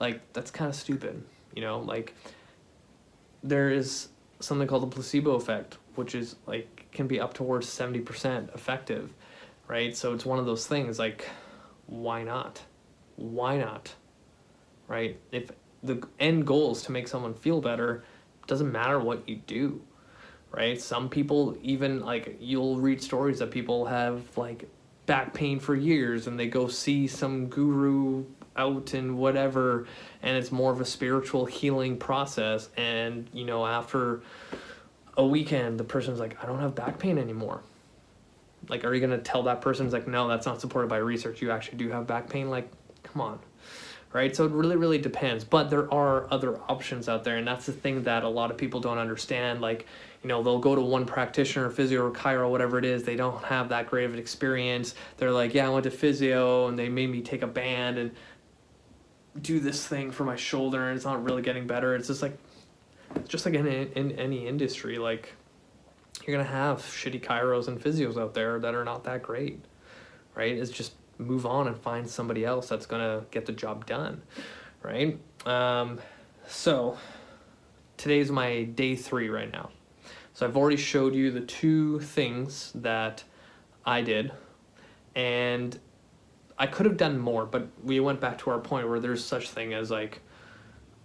like 0.00 0.20
that's 0.34 0.50
kind 0.50 0.68
of 0.68 0.74
stupid 0.74 1.22
you 1.54 1.62
know 1.62 1.78
like 1.78 2.14
there 3.42 3.70
is 3.70 4.08
something 4.40 4.68
called 4.68 4.82
the 4.82 4.94
placebo 4.94 5.32
effect 5.32 5.78
which 5.94 6.14
is 6.14 6.36
like 6.46 6.86
can 6.92 7.06
be 7.06 7.18
up 7.18 7.32
towards 7.32 7.66
70% 7.66 8.54
effective 8.54 9.14
right 9.68 9.96
so 9.96 10.12
it's 10.12 10.26
one 10.26 10.38
of 10.38 10.44
those 10.44 10.66
things 10.66 10.98
like 10.98 11.26
why 11.86 12.22
not 12.22 12.60
why 13.16 13.56
not? 13.56 13.94
Right? 14.86 15.18
If 15.32 15.50
the 15.82 16.06
end 16.20 16.46
goal 16.46 16.72
is 16.72 16.82
to 16.82 16.92
make 16.92 17.08
someone 17.08 17.34
feel 17.34 17.60
better, 17.60 18.04
doesn't 18.46 18.70
matter 18.70 19.00
what 19.00 19.28
you 19.28 19.36
do. 19.46 19.82
Right? 20.56 20.80
Some 20.80 21.10
people 21.10 21.56
even 21.62 22.00
like 22.00 22.38
you'll 22.40 22.78
read 22.78 23.02
stories 23.02 23.38
that 23.40 23.50
people 23.50 23.84
have 23.84 24.22
like 24.38 24.68
back 25.04 25.34
pain 25.34 25.60
for 25.60 25.74
years 25.74 26.26
and 26.26 26.40
they 26.40 26.48
go 26.48 26.66
see 26.66 27.06
some 27.06 27.46
guru 27.46 28.24
out 28.56 28.94
and 28.94 29.18
whatever 29.18 29.86
and 30.22 30.36
it's 30.36 30.50
more 30.50 30.72
of 30.72 30.80
a 30.80 30.84
spiritual 30.84 31.44
healing 31.44 31.98
process 31.98 32.70
and 32.76 33.28
you 33.34 33.44
know 33.44 33.66
after 33.66 34.22
a 35.18 35.24
weekend 35.24 35.78
the 35.78 35.84
person's 35.84 36.18
like 36.18 36.42
I 36.42 36.46
don't 36.46 36.58
have 36.60 36.74
back 36.74 36.98
pain 36.98 37.18
anymore 37.18 37.60
like 38.70 38.82
are 38.84 38.94
you 38.94 39.06
going 39.06 39.16
to 39.16 39.22
tell 39.22 39.42
that 39.42 39.60
person's 39.60 39.92
like 39.92 40.08
no 40.08 40.26
that's 40.26 40.46
not 40.46 40.60
supported 40.62 40.88
by 40.88 40.96
research 40.96 41.42
you 41.42 41.50
actually 41.50 41.76
do 41.76 41.90
have 41.90 42.06
back 42.06 42.30
pain 42.30 42.48
like 42.48 42.68
Come 43.16 43.22
on. 43.22 43.38
Right? 44.12 44.34
So 44.34 44.46
it 44.46 44.52
really, 44.52 44.76
really 44.76 44.98
depends. 44.98 45.44
But 45.44 45.68
there 45.68 45.92
are 45.92 46.26
other 46.30 46.58
options 46.68 47.08
out 47.08 47.24
there. 47.24 47.36
And 47.36 47.46
that's 47.46 47.66
the 47.66 47.72
thing 47.72 48.04
that 48.04 48.24
a 48.24 48.28
lot 48.28 48.50
of 48.50 48.56
people 48.56 48.80
don't 48.80 48.98
understand. 48.98 49.60
Like, 49.60 49.86
you 50.26 50.32
know, 50.32 50.42
they'll 50.42 50.58
go 50.58 50.74
to 50.74 50.80
one 50.80 51.06
practitioner, 51.06 51.70
physio 51.70 52.04
or 52.04 52.10
chiro, 52.10 52.50
whatever 52.50 52.78
it 52.78 52.84
is. 52.84 53.04
They 53.04 53.14
don't 53.14 53.44
have 53.44 53.68
that 53.68 53.86
great 53.86 54.06
of 54.06 54.12
an 54.12 54.18
experience. 54.18 54.96
They're 55.18 55.30
like, 55.30 55.54
yeah, 55.54 55.66
I 55.66 55.68
went 55.68 55.84
to 55.84 55.90
physio 55.92 56.66
and 56.66 56.76
they 56.76 56.88
made 56.88 57.10
me 57.10 57.22
take 57.22 57.42
a 57.42 57.46
band 57.46 57.96
and 57.96 58.10
do 59.40 59.60
this 59.60 59.86
thing 59.86 60.10
for 60.10 60.24
my 60.24 60.34
shoulder 60.34 60.88
and 60.88 60.96
it's 60.96 61.04
not 61.04 61.22
really 61.22 61.42
getting 61.42 61.68
better. 61.68 61.94
It's 61.94 62.08
just 62.08 62.22
like, 62.22 62.36
just 63.28 63.46
like 63.46 63.54
in, 63.54 63.68
in 63.68 64.18
any 64.18 64.48
industry, 64.48 64.98
like 64.98 65.32
you're 66.26 66.38
to 66.38 66.42
have 66.42 66.78
shitty 66.80 67.20
chiros 67.22 67.68
and 67.68 67.80
physios 67.80 68.20
out 68.20 68.34
there 68.34 68.58
that 68.58 68.74
are 68.74 68.84
not 68.84 69.04
that 69.04 69.22
great, 69.22 69.64
right? 70.34 70.56
It's 70.56 70.72
just 70.72 70.94
move 71.18 71.46
on 71.46 71.68
and 71.68 71.78
find 71.78 72.10
somebody 72.10 72.44
else 72.44 72.68
that's 72.68 72.86
gonna 72.86 73.26
get 73.30 73.46
the 73.46 73.52
job 73.52 73.86
done, 73.86 74.22
right? 74.82 75.20
Um, 75.46 76.00
so 76.48 76.98
today's 77.96 78.32
my 78.32 78.64
day 78.64 78.96
three 78.96 79.28
right 79.28 79.52
now. 79.52 79.70
So 80.36 80.44
I've 80.44 80.54
already 80.58 80.76
showed 80.76 81.14
you 81.14 81.30
the 81.30 81.40
two 81.40 81.98
things 81.98 82.70
that 82.74 83.24
I 83.86 84.02
did, 84.02 84.32
and 85.14 85.80
I 86.58 86.66
could 86.66 86.84
have 86.84 86.98
done 86.98 87.18
more, 87.18 87.46
but 87.46 87.68
we 87.82 88.00
went 88.00 88.20
back 88.20 88.36
to 88.40 88.50
our 88.50 88.58
point 88.58 88.86
where 88.86 89.00
there's 89.00 89.24
such 89.24 89.48
thing 89.48 89.72
as 89.72 89.90
like 89.90 90.20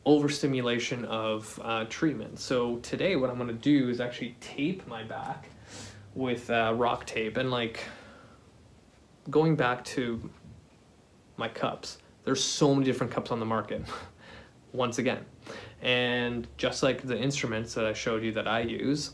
overstimulation 0.05 1.05
of 1.05 1.57
uh, 1.63 1.85
treatment. 1.85 2.39
So 2.39 2.79
today, 2.79 3.15
what 3.15 3.29
I'm 3.29 3.37
gonna 3.37 3.53
do 3.53 3.87
is 3.87 4.01
actually 4.01 4.35
tape 4.41 4.85
my 4.85 5.01
back 5.01 5.47
with 6.13 6.49
uh, 6.49 6.73
RockTape 6.73 7.37
and 7.37 7.51
like 7.51 7.79
going 9.29 9.55
back 9.55 9.85
to 9.85 10.29
my 11.37 11.47
cups, 11.47 11.99
there's 12.25 12.43
so 12.43 12.73
many 12.73 12.85
different 12.85 13.13
cups 13.13 13.31
on 13.31 13.39
the 13.39 13.45
market. 13.45 13.85
Once 14.73 14.97
again, 14.99 15.23
and 15.81 16.47
just 16.57 16.83
like 16.83 17.01
the 17.01 17.17
instruments 17.17 17.73
that 17.75 17.85
I 17.85 17.93
showed 17.93 18.23
you 18.23 18.31
that 18.33 18.47
I 18.47 18.61
use, 18.61 19.11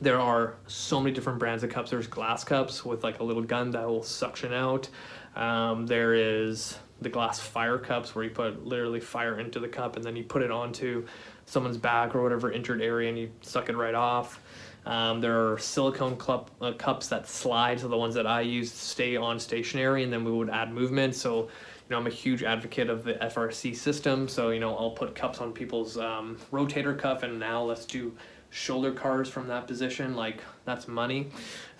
there 0.00 0.20
are 0.20 0.54
so 0.66 1.00
many 1.00 1.14
different 1.14 1.38
brands 1.38 1.62
of 1.62 1.70
cups. 1.70 1.90
There's 1.90 2.06
glass 2.06 2.44
cups 2.44 2.84
with 2.84 3.02
like 3.02 3.20
a 3.20 3.24
little 3.24 3.42
gun 3.42 3.70
that 3.72 3.86
will 3.86 4.02
suction 4.02 4.52
out. 4.52 4.88
Um, 5.34 5.86
there 5.86 6.14
is 6.14 6.78
the 7.00 7.08
glass 7.08 7.38
fire 7.38 7.78
cups 7.78 8.14
where 8.14 8.24
you 8.24 8.30
put 8.30 8.64
literally 8.64 9.00
fire 9.00 9.38
into 9.38 9.60
the 9.60 9.68
cup 9.68 9.96
and 9.96 10.04
then 10.04 10.16
you 10.16 10.24
put 10.24 10.42
it 10.42 10.50
onto 10.50 11.06
someone's 11.44 11.76
back 11.76 12.14
or 12.14 12.22
whatever 12.22 12.50
injured 12.50 12.80
area 12.80 13.08
and 13.08 13.18
you 13.18 13.30
suck 13.42 13.68
it 13.68 13.76
right 13.76 13.94
off. 13.94 14.40
Um, 14.86 15.20
there 15.20 15.52
are 15.52 15.58
silicone 15.58 16.16
clup, 16.16 16.50
uh, 16.60 16.72
cups 16.72 17.08
that 17.08 17.26
slide, 17.26 17.80
so 17.80 17.88
the 17.88 17.96
ones 17.96 18.14
that 18.14 18.26
I 18.26 18.42
use 18.42 18.72
stay 18.72 19.16
on 19.16 19.40
stationary, 19.40 20.04
and 20.04 20.12
then 20.12 20.24
we 20.24 20.30
would 20.30 20.48
add 20.48 20.72
movement. 20.72 21.16
So, 21.16 21.42
you 21.42 21.48
know, 21.90 21.98
I'm 21.98 22.06
a 22.06 22.10
huge 22.10 22.44
advocate 22.44 22.88
of 22.88 23.02
the 23.02 23.14
FRC 23.14 23.74
system. 23.74 24.28
So, 24.28 24.50
you 24.50 24.60
know, 24.60 24.76
I'll 24.76 24.92
put 24.92 25.16
cups 25.16 25.40
on 25.40 25.52
people's 25.52 25.98
um, 25.98 26.38
rotator 26.52 26.96
cuff, 26.96 27.24
and 27.24 27.40
now 27.40 27.64
let's 27.64 27.84
do 27.84 28.14
shoulder 28.50 28.92
CARs 28.92 29.28
from 29.28 29.48
that 29.48 29.66
position. 29.66 30.16
Like, 30.16 30.40
that's 30.64 30.88
money. 30.88 31.28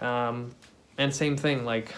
Um, 0.00 0.54
and 0.98 1.14
same 1.14 1.36
thing, 1.36 1.64
like, 1.64 1.94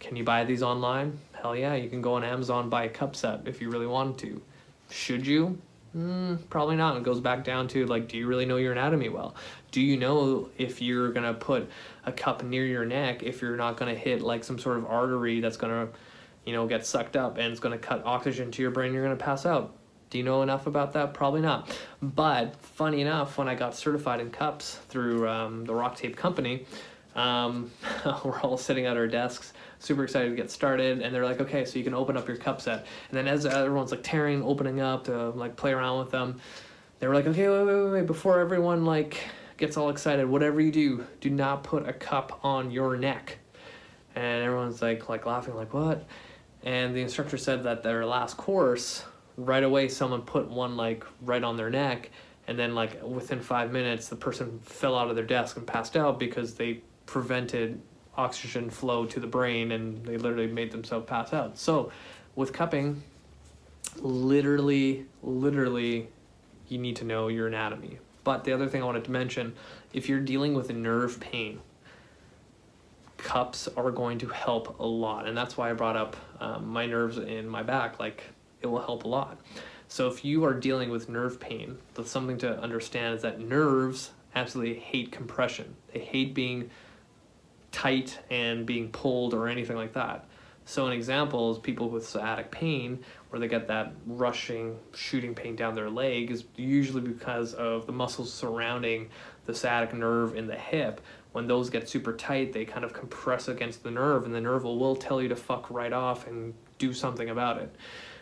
can 0.00 0.16
you 0.16 0.24
buy 0.24 0.44
these 0.44 0.62
online? 0.62 1.18
Hell 1.32 1.56
yeah, 1.56 1.74
you 1.74 1.88
can 1.88 2.02
go 2.02 2.14
on 2.14 2.24
Amazon 2.24 2.68
buy 2.68 2.84
a 2.84 2.88
cup 2.88 3.16
set 3.16 3.40
if 3.46 3.60
you 3.60 3.70
really 3.70 3.86
wanted 3.86 4.18
to. 4.18 4.42
Should 4.90 5.26
you? 5.26 5.58
Mm, 5.96 6.38
probably 6.50 6.76
not. 6.76 6.96
It 6.96 7.02
goes 7.02 7.20
back 7.20 7.42
down 7.44 7.68
to 7.68 7.86
like, 7.86 8.08
do 8.08 8.18
you 8.18 8.26
really 8.26 8.44
know 8.44 8.56
your 8.56 8.72
anatomy 8.72 9.08
well? 9.08 9.34
Do 9.70 9.80
you 9.80 9.96
know 9.96 10.50
if 10.58 10.82
you're 10.82 11.10
gonna 11.10 11.34
put 11.34 11.70
a 12.04 12.12
cup 12.12 12.44
near 12.44 12.66
your 12.66 12.84
neck 12.84 13.22
if 13.22 13.40
you're 13.40 13.56
not 13.56 13.76
gonna 13.76 13.94
hit 13.94 14.20
like 14.20 14.44
some 14.44 14.58
sort 14.58 14.76
of 14.76 14.86
artery 14.86 15.40
that's 15.40 15.56
gonna, 15.56 15.88
you 16.44 16.52
know, 16.52 16.66
get 16.66 16.84
sucked 16.84 17.16
up 17.16 17.38
and 17.38 17.50
it's 17.50 17.60
gonna 17.60 17.78
cut 17.78 18.02
oxygen 18.04 18.50
to 18.52 18.62
your 18.62 18.70
brain? 18.70 18.92
You're 18.92 19.02
gonna 19.02 19.16
pass 19.16 19.46
out. 19.46 19.72
Do 20.10 20.18
you 20.18 20.24
know 20.24 20.42
enough 20.42 20.66
about 20.66 20.92
that? 20.92 21.14
Probably 21.14 21.40
not. 21.40 21.76
But 22.00 22.56
funny 22.56 23.00
enough, 23.00 23.38
when 23.38 23.48
I 23.48 23.54
got 23.54 23.74
certified 23.74 24.20
in 24.20 24.30
cups 24.30 24.78
through 24.88 25.28
um, 25.28 25.64
the 25.64 25.74
Rock 25.74 25.96
Tape 25.96 26.16
Company, 26.16 26.64
um, 27.16 27.70
we're 28.24 28.40
all 28.40 28.56
sitting 28.56 28.86
at 28.86 28.96
our 28.96 29.08
desks, 29.08 29.52
super 29.78 30.04
excited 30.04 30.30
to 30.30 30.36
get 30.36 30.50
started, 30.50 31.00
and 31.00 31.14
they're 31.14 31.24
like, 31.24 31.40
okay, 31.40 31.64
so 31.64 31.78
you 31.78 31.84
can 31.84 31.94
open 31.94 32.16
up 32.16 32.28
your 32.28 32.36
cup 32.36 32.60
set. 32.60 32.86
And 33.08 33.18
then 33.18 33.26
as 33.26 33.46
everyone's 33.46 33.90
like 33.90 34.02
tearing, 34.02 34.42
opening 34.42 34.80
up 34.80 35.04
to 35.04 35.30
like 35.30 35.56
play 35.56 35.72
around 35.72 35.98
with 35.98 36.10
them, 36.10 36.40
they 36.98 37.08
were 37.08 37.14
like, 37.14 37.26
okay, 37.26 37.48
wait, 37.48 37.64
wait, 37.64 37.84
wait, 37.84 37.92
wait, 37.92 38.06
before 38.06 38.38
everyone 38.40 38.84
like 38.84 39.18
gets 39.56 39.76
all 39.76 39.90
excited, 39.90 40.26
whatever 40.26 40.60
you 40.60 40.70
do, 40.70 41.06
do 41.20 41.30
not 41.30 41.64
put 41.64 41.88
a 41.88 41.92
cup 41.92 42.40
on 42.44 42.70
your 42.70 42.96
neck. 42.96 43.38
And 44.14 44.44
everyone's 44.44 44.80
like, 44.80 45.08
like 45.08 45.26
laughing, 45.26 45.56
like 45.56 45.74
what? 45.74 46.06
And 46.62 46.94
the 46.94 47.00
instructor 47.00 47.36
said 47.36 47.64
that 47.64 47.82
their 47.82 48.06
last 48.06 48.36
course 48.36 49.04
right 49.36 49.62
away 49.62 49.88
someone 49.88 50.22
put 50.22 50.48
one 50.48 50.76
like 50.76 51.04
right 51.22 51.44
on 51.44 51.56
their 51.56 51.70
neck 51.70 52.10
and 52.48 52.58
then 52.58 52.74
like 52.74 53.02
within 53.02 53.40
five 53.40 53.72
minutes 53.72 54.08
the 54.08 54.16
person 54.16 54.58
fell 54.62 54.96
out 54.96 55.10
of 55.10 55.16
their 55.16 55.24
desk 55.24 55.56
and 55.56 55.66
passed 55.66 55.96
out 55.96 56.18
because 56.18 56.54
they 56.54 56.80
prevented 57.04 57.80
oxygen 58.16 58.70
flow 58.70 59.04
to 59.04 59.20
the 59.20 59.26
brain 59.26 59.72
and 59.72 60.04
they 60.04 60.16
literally 60.16 60.46
made 60.46 60.70
themselves 60.72 61.06
pass 61.06 61.32
out. 61.32 61.58
So 61.58 61.92
with 62.34 62.52
cupping 62.52 63.02
literally 64.00 65.06
literally 65.22 66.08
you 66.68 66.78
need 66.78 66.96
to 66.96 67.04
know 67.04 67.28
your 67.28 67.46
anatomy. 67.46 67.98
But 68.24 68.44
the 68.44 68.52
other 68.52 68.68
thing 68.68 68.82
i 68.82 68.84
wanted 68.84 69.04
to 69.04 69.10
mention 69.10 69.54
if 69.92 70.08
you're 70.08 70.20
dealing 70.20 70.54
with 70.54 70.70
nerve 70.70 71.20
pain 71.20 71.60
cups 73.18 73.68
are 73.76 73.90
going 73.90 74.18
to 74.18 74.28
help 74.28 74.78
a 74.78 74.86
lot. 74.86 75.26
And 75.26 75.36
that's 75.36 75.56
why 75.56 75.70
i 75.70 75.72
brought 75.72 75.96
up 75.96 76.16
um, 76.40 76.68
my 76.68 76.86
nerves 76.86 77.18
in 77.18 77.48
my 77.48 77.62
back. 77.62 77.98
Like 77.98 78.22
it 78.60 78.66
will 78.66 78.80
help 78.80 79.04
a 79.04 79.08
lot. 79.08 79.38
So 79.88 80.08
if 80.08 80.24
you 80.24 80.44
are 80.44 80.54
dealing 80.54 80.90
with 80.90 81.08
nerve 81.08 81.38
pain, 81.38 81.78
something 82.04 82.38
to 82.38 82.58
understand 82.60 83.14
is 83.14 83.22
that 83.22 83.40
nerves 83.40 84.10
absolutely 84.34 84.80
hate 84.80 85.12
compression. 85.12 85.76
They 85.92 86.00
hate 86.00 86.34
being 86.34 86.70
tight 87.72 88.18
and 88.30 88.66
being 88.66 88.90
pulled 88.90 89.34
or 89.34 89.48
anything 89.48 89.76
like 89.76 89.92
that. 89.94 90.26
So 90.68 90.86
an 90.86 90.92
example 90.92 91.52
is 91.52 91.58
people 91.58 91.88
with 91.88 92.06
sciatic 92.06 92.50
pain 92.50 93.04
where 93.30 93.38
they 93.38 93.46
get 93.46 93.68
that 93.68 93.92
rushing 94.04 94.76
shooting 94.94 95.32
pain 95.32 95.54
down 95.54 95.76
their 95.76 95.88
leg 95.88 96.32
is 96.32 96.44
usually 96.56 97.02
because 97.02 97.54
of 97.54 97.86
the 97.86 97.92
muscles 97.92 98.32
surrounding 98.32 99.08
the 99.44 99.54
sciatic 99.54 99.94
nerve 99.94 100.34
in 100.34 100.48
the 100.48 100.56
hip. 100.56 101.00
When 101.30 101.46
those 101.46 101.70
get 101.70 101.88
super 101.88 102.12
tight, 102.12 102.52
they 102.52 102.64
kind 102.64 102.84
of 102.84 102.92
compress 102.92 103.46
against 103.46 103.84
the 103.84 103.92
nerve 103.92 104.24
and 104.24 104.34
the 104.34 104.40
nerve 104.40 104.64
will, 104.64 104.78
will 104.78 104.96
tell 104.96 105.22
you 105.22 105.28
to 105.28 105.36
fuck 105.36 105.70
right 105.70 105.92
off 105.92 106.26
and 106.26 106.52
do 106.78 106.92
something 106.92 107.30
about 107.30 107.58
it. 107.58 107.74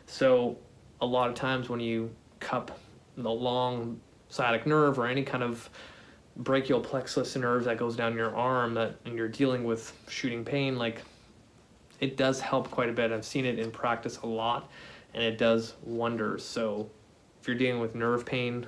So 0.06 0.58
a 1.00 1.06
lot 1.06 1.28
of 1.28 1.34
times 1.34 1.68
when 1.68 1.80
you 1.80 2.10
cup 2.40 2.78
the 3.16 3.30
long 3.30 4.00
sciatic 4.28 4.66
nerve 4.66 4.98
or 4.98 5.06
any 5.06 5.22
kind 5.22 5.42
of 5.42 5.68
brachial 6.36 6.80
plexus 6.80 7.36
nerve 7.36 7.64
that 7.64 7.78
goes 7.78 7.94
down 7.94 8.16
your 8.16 8.34
arm 8.34 8.74
that 8.74 8.96
and 9.04 9.16
you're 9.16 9.28
dealing 9.28 9.62
with 9.64 9.92
shooting 10.08 10.44
pain 10.44 10.76
like 10.76 11.02
it 12.00 12.16
does 12.16 12.40
help 12.40 12.70
quite 12.70 12.88
a 12.88 12.92
bit. 12.92 13.12
I've 13.12 13.24
seen 13.24 13.44
it 13.44 13.58
in 13.58 13.70
practice 13.70 14.18
a 14.18 14.26
lot 14.26 14.70
and 15.14 15.22
it 15.22 15.38
does 15.38 15.74
wonders. 15.82 16.44
So 16.44 16.90
if 17.40 17.46
you're 17.46 17.56
dealing 17.56 17.80
with 17.80 17.94
nerve 17.94 18.26
pain 18.26 18.66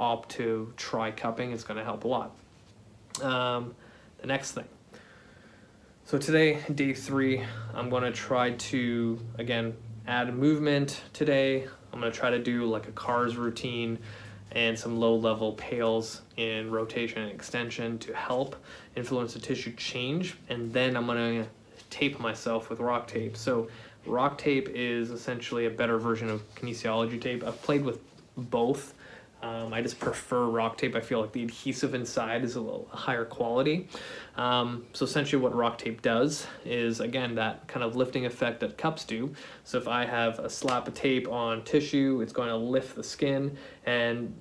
opt 0.00 0.30
to 0.30 0.72
try 0.76 1.10
cupping. 1.10 1.52
It's 1.52 1.64
going 1.64 1.78
to 1.78 1.84
help 1.84 2.04
a 2.04 2.08
lot. 2.08 2.36
Um, 3.20 3.74
the 4.20 4.26
next 4.26 4.52
thing. 4.52 4.66
So 6.04 6.16
today 6.16 6.60
day 6.74 6.94
three 6.94 7.44
i'm 7.74 7.90
going 7.90 8.02
to 8.02 8.10
try 8.10 8.52
to 8.52 9.18
again 9.36 9.76
add 10.08 10.34
movement 10.34 11.02
today. 11.12 11.68
I'm 11.92 12.00
gonna 12.00 12.10
try 12.10 12.30
to 12.30 12.38
do 12.38 12.64
like 12.64 12.88
a 12.88 12.92
CARs 12.92 13.36
routine 13.36 13.98
and 14.52 14.76
some 14.76 14.98
low 14.98 15.14
level 15.14 15.52
PAILs 15.52 16.22
in 16.38 16.70
rotation 16.70 17.20
and 17.20 17.30
extension 17.30 17.98
to 17.98 18.14
help 18.14 18.56
influence 18.96 19.34
the 19.34 19.38
tissue 19.38 19.72
change. 19.72 20.38
And 20.48 20.72
then 20.72 20.96
I'm 20.96 21.06
gonna 21.06 21.46
tape 21.90 22.18
myself 22.18 22.70
with 22.70 22.78
RockTape. 22.78 23.36
So 23.36 23.68
RockTape 24.06 24.70
is 24.74 25.10
essentially 25.10 25.66
a 25.66 25.70
better 25.70 25.98
version 25.98 26.30
of 26.30 26.42
kinesiology 26.54 27.20
tape. 27.20 27.44
I've 27.44 27.60
played 27.60 27.84
with 27.84 28.00
both 28.34 28.94
um, 29.42 29.72
I 29.72 29.82
just 29.82 30.00
prefer 30.00 30.46
RockTape. 30.46 30.96
I 30.96 31.00
feel 31.00 31.20
like 31.20 31.32
the 31.32 31.44
adhesive 31.44 31.94
inside 31.94 32.44
is 32.44 32.56
a 32.56 32.60
little 32.60 32.88
higher 32.90 33.24
quality. 33.24 33.88
Um, 34.36 34.86
so 34.92 35.04
essentially 35.04 35.40
what 35.40 35.52
RockTape 35.52 36.02
does 36.02 36.46
is, 36.64 37.00
again, 37.00 37.36
that 37.36 37.68
kind 37.68 37.84
of 37.84 37.94
lifting 37.94 38.26
effect 38.26 38.60
that 38.60 38.76
cups 38.76 39.04
do. 39.04 39.32
So 39.64 39.78
if 39.78 39.86
I 39.86 40.04
have 40.04 40.40
a 40.40 40.50
slap 40.50 40.88
of 40.88 40.94
tape 40.94 41.28
on 41.28 41.62
tissue, 41.62 42.20
it's 42.20 42.32
going 42.32 42.48
to 42.48 42.56
lift 42.56 42.96
the 42.96 43.04
skin 43.04 43.56
and 43.86 44.34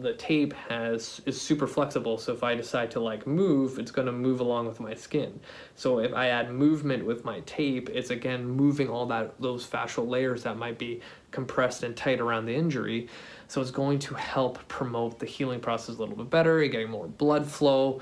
the 0.00 0.14
tape 0.14 0.52
has 0.52 1.20
is 1.26 1.40
super 1.40 1.66
flexible 1.66 2.18
so 2.18 2.32
if 2.32 2.42
i 2.42 2.54
decide 2.54 2.90
to 2.90 3.00
like 3.00 3.26
move 3.26 3.78
it's 3.78 3.90
going 3.90 4.06
to 4.06 4.12
move 4.12 4.40
along 4.40 4.66
with 4.66 4.80
my 4.80 4.94
skin 4.94 5.38
so 5.74 5.98
if 5.98 6.12
i 6.14 6.28
add 6.28 6.50
movement 6.52 7.04
with 7.04 7.24
my 7.24 7.40
tape 7.40 7.88
it's 7.90 8.10
again 8.10 8.46
moving 8.46 8.88
all 8.88 9.06
that 9.06 9.34
those 9.40 9.66
fascial 9.66 10.08
layers 10.08 10.42
that 10.42 10.56
might 10.56 10.78
be 10.78 11.00
compressed 11.30 11.82
and 11.82 11.96
tight 11.96 12.20
around 12.20 12.46
the 12.46 12.54
injury 12.54 13.08
so 13.48 13.60
it's 13.60 13.70
going 13.70 13.98
to 14.00 14.14
help 14.14 14.66
promote 14.68 15.18
the 15.18 15.26
healing 15.26 15.60
process 15.60 15.96
a 15.96 15.98
little 15.98 16.16
bit 16.16 16.30
better, 16.30 16.58
you're 16.58 16.68
getting 16.68 16.90
more 16.90 17.06
blood 17.06 17.46
flow, 17.46 18.00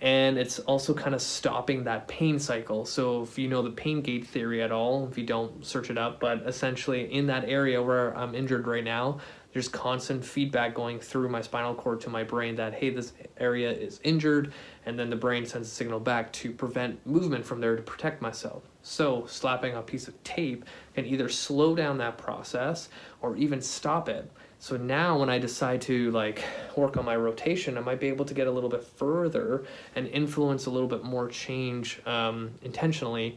and 0.00 0.38
it's 0.38 0.58
also 0.60 0.94
kind 0.94 1.14
of 1.14 1.22
stopping 1.22 1.84
that 1.84 2.08
pain 2.08 2.38
cycle. 2.38 2.84
So 2.84 3.22
if 3.22 3.38
you 3.38 3.48
know 3.48 3.62
the 3.62 3.70
pain 3.70 4.00
gate 4.00 4.26
theory 4.26 4.62
at 4.62 4.72
all, 4.72 5.06
if 5.08 5.18
you 5.18 5.24
don't 5.24 5.64
search 5.64 5.90
it 5.90 5.98
up, 5.98 6.20
but 6.20 6.42
essentially 6.46 7.12
in 7.12 7.26
that 7.26 7.44
area 7.48 7.82
where 7.82 8.16
I'm 8.16 8.34
injured 8.34 8.66
right 8.66 8.84
now, 8.84 9.20
there's 9.56 9.68
constant 9.68 10.22
feedback 10.22 10.74
going 10.74 11.00
through 11.00 11.30
my 11.30 11.40
spinal 11.40 11.74
cord 11.74 11.98
to 11.98 12.10
my 12.10 12.22
brain 12.22 12.54
that 12.56 12.74
hey 12.74 12.90
this 12.90 13.14
area 13.38 13.72
is 13.72 14.00
injured 14.04 14.52
and 14.84 14.98
then 14.98 15.08
the 15.08 15.16
brain 15.16 15.46
sends 15.46 15.66
a 15.66 15.70
signal 15.70 15.98
back 15.98 16.30
to 16.30 16.52
prevent 16.52 16.94
movement 17.06 17.42
from 17.42 17.58
there 17.58 17.74
to 17.74 17.80
protect 17.80 18.20
myself 18.20 18.64
so 18.82 19.24
slapping 19.26 19.74
a 19.74 19.80
piece 19.80 20.08
of 20.08 20.24
tape 20.24 20.66
can 20.94 21.06
either 21.06 21.26
slow 21.26 21.74
down 21.74 21.96
that 21.96 22.18
process 22.18 22.90
or 23.22 23.34
even 23.38 23.62
stop 23.62 24.10
it 24.10 24.30
so 24.58 24.76
now 24.76 25.18
when 25.18 25.30
I 25.30 25.38
decide 25.38 25.80
to 25.82 26.10
like 26.10 26.42
work 26.76 26.96
on 26.96 27.04
my 27.04 27.14
rotation, 27.14 27.76
I 27.76 27.82
might 27.82 28.00
be 28.00 28.08
able 28.08 28.24
to 28.24 28.32
get 28.32 28.46
a 28.46 28.50
little 28.50 28.70
bit 28.70 28.82
further 28.82 29.64
and 29.94 30.08
influence 30.08 30.64
a 30.64 30.70
little 30.70 30.88
bit 30.88 31.04
more 31.04 31.28
change 31.28 32.00
um, 32.06 32.52
intentionally 32.62 33.36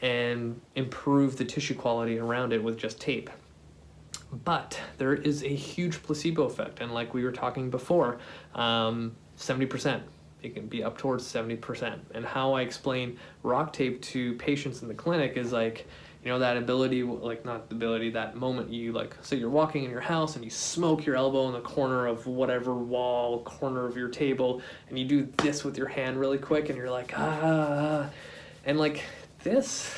and 0.00 0.58
improve 0.74 1.36
the 1.36 1.44
tissue 1.44 1.74
quality 1.74 2.18
around 2.18 2.54
it 2.54 2.62
with 2.62 2.78
just 2.78 2.98
tape. 2.98 3.28
But 4.44 4.78
there 4.98 5.14
is 5.14 5.42
a 5.42 5.54
huge 5.54 6.02
placebo 6.02 6.44
effect, 6.44 6.80
and 6.80 6.92
like 6.92 7.14
we 7.14 7.24
were 7.24 7.32
talking 7.32 7.70
before, 7.70 8.18
um, 8.54 9.14
70%. 9.38 10.02
It 10.42 10.54
can 10.54 10.66
be 10.66 10.84
up 10.84 10.98
towards 10.98 11.24
70%. 11.24 11.98
And 12.14 12.24
how 12.24 12.52
I 12.54 12.62
explain 12.62 13.18
RockTape 13.44 14.00
to 14.02 14.34
patients 14.34 14.82
in 14.82 14.88
the 14.88 14.94
clinic 14.94 15.36
is 15.36 15.52
like, 15.52 15.86
you 16.26 16.32
know 16.32 16.40
that 16.40 16.56
ability 16.56 17.04
like 17.04 17.44
not 17.44 17.68
the 17.68 17.76
ability 17.76 18.10
that 18.10 18.34
moment 18.34 18.68
you 18.68 18.90
like 18.90 19.14
say 19.22 19.36
you're 19.36 19.48
walking 19.48 19.84
in 19.84 19.90
your 19.90 20.00
house 20.00 20.34
and 20.34 20.44
you 20.44 20.50
smoke 20.50 21.06
your 21.06 21.14
elbow 21.14 21.46
in 21.46 21.52
the 21.52 21.60
corner 21.60 22.08
of 22.08 22.26
whatever 22.26 22.74
wall 22.74 23.44
corner 23.44 23.86
of 23.86 23.96
your 23.96 24.08
table 24.08 24.60
and 24.88 24.98
you 24.98 25.04
do 25.04 25.28
this 25.36 25.62
with 25.62 25.78
your 25.78 25.86
hand 25.86 26.18
really 26.18 26.36
quick 26.36 26.68
and 26.68 26.76
you're 26.76 26.90
like 26.90 27.16
ah 27.16 28.10
and 28.64 28.76
like 28.76 29.04
this 29.44 29.94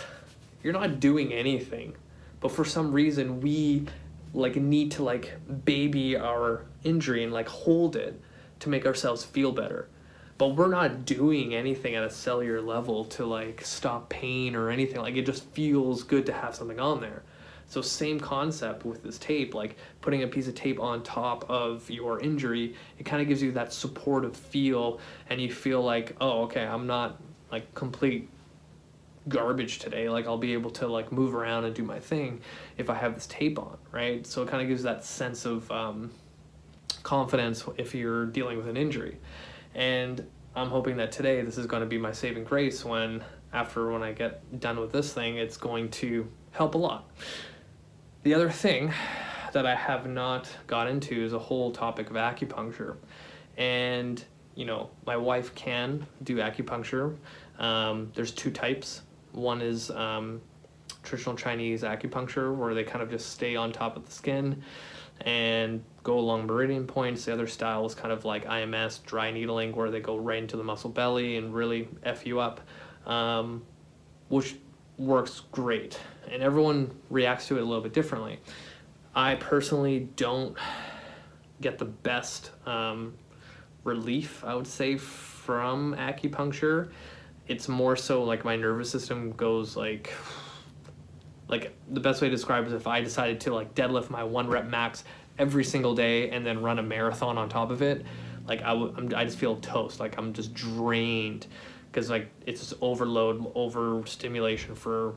you're 0.63 0.75
not 0.75 1.01
doing 1.01 1.33
anything 1.33 1.95
but 2.41 2.53
for 2.53 2.63
some 2.63 2.93
reason 2.93 3.41
we 3.41 3.87
like 4.35 4.57
need 4.57 4.93
to 4.93 5.03
like 5.03 5.35
baby 5.65 6.17
our 6.17 6.67
injury 6.85 7.25
and 7.25 7.33
like 7.33 7.49
hold 7.49 7.97
it 7.97 8.21
to 8.61 8.69
make 8.69 8.87
ourselves 8.87 9.25
feel 9.25 9.53
better. 9.53 9.89
But 10.37 10.55
we're 10.55 10.69
not 10.69 11.05
doing 11.05 11.55
anything 11.55 11.97
at 11.97 12.05
a 12.05 12.11
cellular 12.11 12.61
level 12.61 13.05
to 13.07 13.27
like 13.27 13.65
stop 13.65 14.09
pain 14.09 14.55
or 14.55 14.71
anything. 14.71 15.01
Like 15.01 15.17
it 15.17 15.27
just 15.27 15.45
feels 15.47 16.03
good 16.03 16.27
to 16.27 16.33
have 16.33 16.55
something 16.55 16.79
on 16.79 17.01
there. 17.01 17.23
So 17.69 17.83
same 17.83 18.19
concept 18.19 18.87
with 18.87 19.03
this 19.03 19.19
tape 19.19 19.55
like 19.55 19.77
putting 20.01 20.23
a 20.23 20.27
piece 20.27 20.49
of 20.49 20.55
tape 20.55 20.81
on 20.81 21.03
top 21.03 21.45
of 21.51 21.89
your 21.91 22.19
injury 22.21 22.75
it 22.99 23.05
kind 23.05 23.21
of 23.21 23.29
gives 23.29 23.43
you 23.43 23.53
that 23.53 23.75
supportive 23.75 24.35
feel 24.35 25.01
and 25.29 25.39
you 25.39 25.53
feel 25.53 25.83
like 25.83 26.17
oh 26.19 26.45
okay 26.45 26.65
i'm 26.65 26.87
not 26.87 27.21
like 27.53 27.75
complete 27.75 28.31
garbage 29.29 29.79
today 29.79 30.09
like 30.09 30.27
i'll 30.27 30.39
be 30.39 30.53
able 30.53 30.71
to 30.71 30.87
like 30.87 31.13
move 31.13 31.35
around 31.35 31.65
and 31.65 31.75
do 31.75 31.83
my 31.83 31.99
thing 31.99 32.41
if 32.77 32.89
i 32.91 32.95
have 32.95 33.15
this 33.15 33.27
tape 33.27 33.59
on 33.59 33.77
right 33.93 34.27
so 34.27 34.43
it 34.43 34.49
kind 34.49 34.63
of 34.63 34.69
gives 34.69 34.83
that 34.83 35.05
sense 35.05 35.45
of 35.45 35.71
um, 35.71 36.11
confidence 37.03 37.65
if 37.77 37.95
you're 37.95 38.27
dealing 38.27 38.57
with 38.57 38.69
an 38.69 38.77
injury 38.77 39.19
and 39.75 40.27
I'm 40.59 40.71
hoping 40.71 40.97
that 40.97 41.13
today 41.13 41.41
this 41.43 41.57
is 41.57 41.67
going 41.67 41.83
to 41.83 41.87
be 41.87 41.99
my 41.99 42.11
saving 42.11 42.43
grace 42.43 42.85
when, 42.85 43.23
after 43.53 43.93
when 43.93 44.03
I 44.03 44.13
get 44.13 44.59
done 44.59 44.81
with 44.81 44.91
this 44.91 45.13
thing, 45.13 45.37
it's 45.37 45.57
going 45.57 45.91
to 45.91 46.29
help 46.51 46.75
a 46.75 46.79
lot. 46.79 47.09
The 48.25 48.35
other 48.35 48.51
thing 48.51 48.93
that 49.53 49.67
I 49.67 49.77
have 49.77 50.09
not 50.09 50.49
got 50.67 50.89
into 50.89 51.15
is 51.15 51.33
a 51.33 51.39
whole 51.39 51.71
topic 51.71 52.11
of 52.11 52.17
acupuncture. 52.17 52.97
And, 53.57 54.23
you 54.57 54.65
know, 54.65 54.91
my 55.07 55.17
wife 55.17 55.55
can 55.55 56.05
do 56.25 56.39
acupuncture. 56.39 57.17
Um, 57.61 58.11
there's 58.15 58.33
two 58.33 58.51
types. 58.51 59.03
One 59.33 59.61
is 59.61 59.91
um, 59.91 60.41
traditional 61.03 61.37
Chinese 61.37 61.83
acupuncture, 61.83 62.55
where 62.55 62.75
they 62.75 62.85
kind 62.85 63.03
of 63.03 63.11
just 63.11 63.31
stay 63.31 63.57
on 63.57 63.73
top 63.73 63.97
of 63.97 64.05
the 64.05 64.13
skin 64.13 64.63
and 65.23 65.83
go 66.03 66.19
along 66.19 66.47
meridian 66.47 66.87
points. 66.87 67.25
The 67.25 67.33
other 67.33 67.47
style 67.47 67.85
is 67.87 67.95
kind 67.95 68.13
of 68.13 68.25
like 68.25 68.45
IMS, 68.47 69.05
dry 69.05 69.31
needling, 69.31 69.75
where 69.75 69.91
they 69.91 70.01
go 70.01 70.17
right 70.17 70.39
into 70.39 70.57
the 70.57 70.65
muscle 70.65 70.91
belly 70.91 71.37
and 71.37 71.53
really 71.53 71.89
F 72.05 72.27
you 72.27 72.41
up, 72.41 72.61
um, 73.07 73.65
which 74.29 74.57
works 74.97 75.43
great. 75.53 75.99
And 76.31 76.43
everyone 76.43 76.91
reacts 77.11 77.49
to 77.49 77.57
it 77.57 77.63
a 77.63 77.65
little 77.65 77.83
bit 77.83 77.93
differently. 77.93 78.39
I 79.15 79.35
personally 79.37 80.09
don't 80.17 80.57
get 81.61 81.79
the 81.79 81.85
best 81.85 82.53
um, 82.67 83.15
relief, 83.85 84.45
I 84.45 84.55
would 84.55 84.67
say, 84.67 84.97
from 84.97 85.95
acupuncture. 85.95 86.91
It's 87.49 87.69
more 87.69 87.97
so 87.97 88.23
like 88.23 88.45
my 88.45 88.57
nervous 88.57 88.91
system 88.91 89.33
goes 89.33 89.77
like 89.77 90.13
like 91.49 91.75
the 91.89 92.01
best 92.01 92.21
way 92.21 92.29
to 92.29 92.35
describe 92.35 92.67
is 92.67 92.73
if 92.73 92.87
I 92.87 93.01
decided 93.01 93.41
to 93.43 93.55
like 93.55 93.75
deadlift 93.75 94.11
my 94.11 94.23
one 94.23 94.49
rep 94.49 94.67
max 94.67 95.05
every 95.39 95.65
single 95.65 95.95
day 95.95 96.31
and 96.31 96.45
then 96.45 96.63
run 96.63 96.79
a 96.79 96.83
marathon 96.83 97.39
on 97.39 97.49
top 97.49 97.71
of 97.71 97.81
it, 97.81 98.05
like 98.47 98.63
I 98.63 98.73
would 98.73 98.95
I'm, 98.99 99.13
I 99.15 99.25
just 99.25 99.39
feel 99.39 99.57
toast. 99.57 99.99
Like 99.99 100.19
I'm 100.19 100.33
just 100.33 100.53
drained 100.55 101.47
because 101.91 102.11
like 102.11 102.31
it's 102.47 102.61
just 102.61 102.75
overload, 102.81 103.51
over 103.55 104.07
stimulation 104.07 104.75
for 104.75 105.17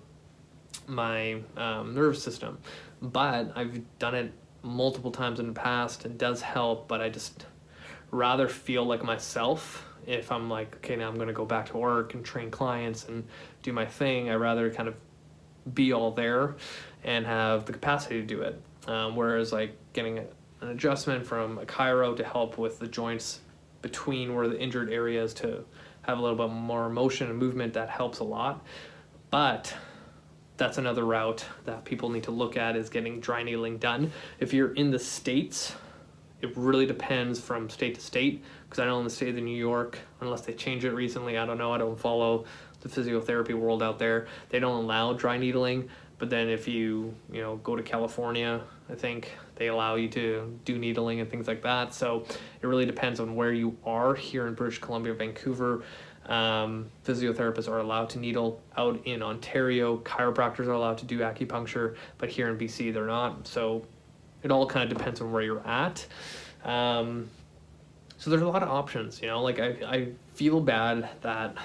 my 0.88 1.42
um, 1.58 1.94
nervous 1.94 2.24
system. 2.24 2.58
But 3.02 3.52
I've 3.56 3.82
done 4.00 4.16
it 4.16 4.34
multiple 4.64 5.12
times 5.12 5.40
in 5.40 5.48
the 5.48 5.54
past. 5.54 6.06
It 6.06 6.18
does 6.18 6.42
help, 6.42 6.88
but 6.88 7.02
I 7.02 7.10
just 7.10 7.46
rather 8.12 8.48
feel 8.48 8.86
like 8.86 9.04
myself 9.04 9.86
if 10.08 10.32
I'm 10.32 10.50
like, 10.50 10.76
okay, 10.78 10.96
now 10.96 11.08
I'm 11.08 11.16
going 11.16 11.28
to 11.28 11.34
go 11.34 11.46
back 11.46 11.68
to 11.68 11.78
work 11.78 12.14
and 12.14 12.24
train 12.24 12.52
clients 12.52 13.08
and 13.08 13.24
do 13.64 13.74
my 13.74 13.86
thing. 13.86 14.30
I'd 14.30 14.36
rather 14.36 14.72
kind 14.72 14.88
of 14.88 14.96
be 15.74 15.94
all 15.94 16.12
there 16.12 16.56
and 17.04 17.26
have 17.26 17.66
the 17.66 17.74
capacity 17.74 18.22
to 18.22 18.26
do 18.26 18.42
it. 18.42 18.62
Um, 18.88 19.16
whereas 19.16 19.52
like 19.52 19.76
getting 19.94 20.20
an 20.20 20.28
adjustment 20.62 21.26
from 21.26 21.58
a 21.60 21.66
chiro 21.66 22.16
to 22.18 22.24
help 22.24 22.58
with 22.58 22.80
the 22.80 22.88
joints 22.88 23.40
between 23.82 24.36
where 24.36 24.48
the 24.48 24.60
injured 24.60 24.92
areas 24.92 25.34
to 25.36 25.64
have 26.04 26.18
a 26.18 26.22
little 26.22 26.38
bit 26.38 26.54
more 26.54 26.90
motion 26.90 27.30
and 27.30 27.38
movement 27.38 27.74
that 27.74 27.90
helps 27.90 28.20
a 28.20 28.24
lot. 28.24 28.66
But 29.30 29.74
that's 30.58 30.78
another 30.78 31.06
route 31.06 31.46
that 31.66 31.86
people 31.86 32.10
need 32.10 32.24
to 32.24 32.32
look 32.32 32.58
at 32.58 32.76
is 32.76 32.90
getting 32.90 33.20
dry 33.20 33.44
needling 33.44 33.78
done. 33.78 34.12
If 34.40 34.54
you're 34.54 34.74
in 34.74 34.92
the 34.92 35.00
states, 35.00 35.74
it 36.42 36.56
really 36.58 36.86
depends 36.86 37.40
from 37.40 37.70
state 37.70 37.96
to 37.96 38.02
state 38.02 38.44
because 38.64 38.80
I 38.80 38.86
know 38.86 38.98
in 38.98 39.04
the 39.04 39.10
state 39.10 39.36
of 39.36 39.44
New 39.44 39.58
York, 39.58 40.00
unless 40.22 40.42
they 40.42 40.54
change 40.54 40.86
it 40.86 40.92
recently, 40.92 41.38
I 41.38 41.46
don't 41.46 41.58
know. 41.58 41.74
I 41.74 41.78
don't 41.78 42.00
follow 42.00 42.46
the 42.82 42.90
physiotherapy 42.90 43.54
world 43.54 43.84
out 43.84 44.00
there. 44.00 44.28
They 44.50 44.60
don't 44.60 44.84
allow 44.84 45.14
dry 45.14 45.38
needling, 45.38 45.90
but 46.18 46.30
then 46.30 46.50
if 46.50 46.68
you 46.68 47.14
you 47.32 47.42
know 47.42 47.58
go 47.58 47.76
to 47.76 47.84
California, 47.84 48.62
I 48.90 48.96
think 48.96 49.32
they 49.56 49.68
allow 49.68 49.96
you 49.96 50.10
to 50.10 50.60
do 50.66 50.78
needling 50.78 51.20
and 51.20 51.30
things 51.30 51.48
like 51.48 51.62
that. 51.62 51.94
So 51.94 52.26
it 52.62 52.66
really 52.66 52.86
depends 52.86 53.20
on 53.20 53.36
where 53.36 53.54
you 53.54 53.78
are 53.86 54.16
here 54.16 54.48
in 54.48 54.56
British 54.56 54.80
Columbia, 54.80 55.14
Vancouver. 55.14 55.84
Um, 56.26 56.90
physiotherapists 57.04 57.68
are 57.68 57.80
allowed 57.80 58.10
to 58.12 58.20
needle 58.20 58.62
out 58.78 59.02
in 59.06 59.22
Ontario. 59.22 59.98
Chiropractors 59.98 60.68
are 60.68 60.74
allowed 60.74 60.98
to 61.00 61.06
do 61.06 61.20
acupuncture, 61.20 61.96
but 62.18 62.30
here 62.30 62.50
in 62.50 62.58
BC 62.58 62.94
they're 62.94 63.06
not. 63.06 63.48
So 63.48 63.86
it 64.44 64.52
all 64.52 64.66
kind 64.66 64.92
of 64.92 64.98
depends 64.98 65.22
on 65.22 65.32
where 65.32 65.42
you're 65.42 65.66
at. 65.68 66.06
Um, 66.64 67.30
so 68.18 68.30
there's 68.30 68.42
a 68.42 68.48
lot 68.48 68.62
of 68.64 68.70
options, 68.70 69.22
you 69.22 69.28
know. 69.28 69.42
Like 69.42 69.60
I, 69.60 69.68
I 69.86 70.08
feel 70.36 70.60
bad 70.60 71.10
that, 71.22 71.56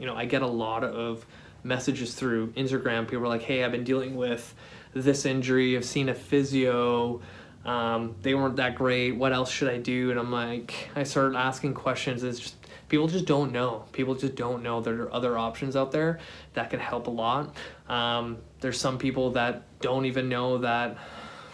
you 0.00 0.06
know, 0.06 0.16
I 0.16 0.24
get 0.24 0.42
a 0.42 0.46
lot 0.46 0.82
of 0.84 1.26
messages 1.62 2.14
through 2.14 2.48
Instagram. 2.52 3.06
People 3.06 3.24
are 3.24 3.28
like, 3.28 3.42
"Hey, 3.42 3.64
I've 3.64 3.72
been 3.72 3.84
dealing 3.84 4.16
with 4.16 4.54
this 4.94 5.26
injury. 5.26 5.76
I've 5.76 5.84
seen 5.84 6.08
a 6.08 6.14
physio. 6.14 7.20
Um, 7.64 8.14
they 8.22 8.34
weren't 8.34 8.56
that 8.56 8.76
great. 8.76 9.16
What 9.16 9.32
else 9.32 9.50
should 9.50 9.68
I 9.68 9.78
do?" 9.78 10.10
And 10.10 10.18
I'm 10.18 10.32
like, 10.32 10.88
I 10.96 11.02
started 11.02 11.36
asking 11.36 11.74
questions. 11.74 12.22
It's 12.22 12.38
just 12.38 12.54
people 12.88 13.08
just 13.08 13.26
don't 13.26 13.52
know. 13.52 13.84
People 13.92 14.14
just 14.14 14.36
don't 14.36 14.62
know 14.62 14.80
there 14.80 15.02
are 15.02 15.12
other 15.12 15.36
options 15.36 15.76
out 15.76 15.92
there 15.92 16.18
that 16.54 16.70
can 16.70 16.80
help 16.80 17.08
a 17.08 17.10
lot. 17.10 17.54
Um, 17.88 18.38
there's 18.60 18.80
some 18.80 18.98
people 18.98 19.32
that 19.32 19.62
don't 19.80 20.06
even 20.06 20.28
know 20.28 20.58
that, 20.58 20.96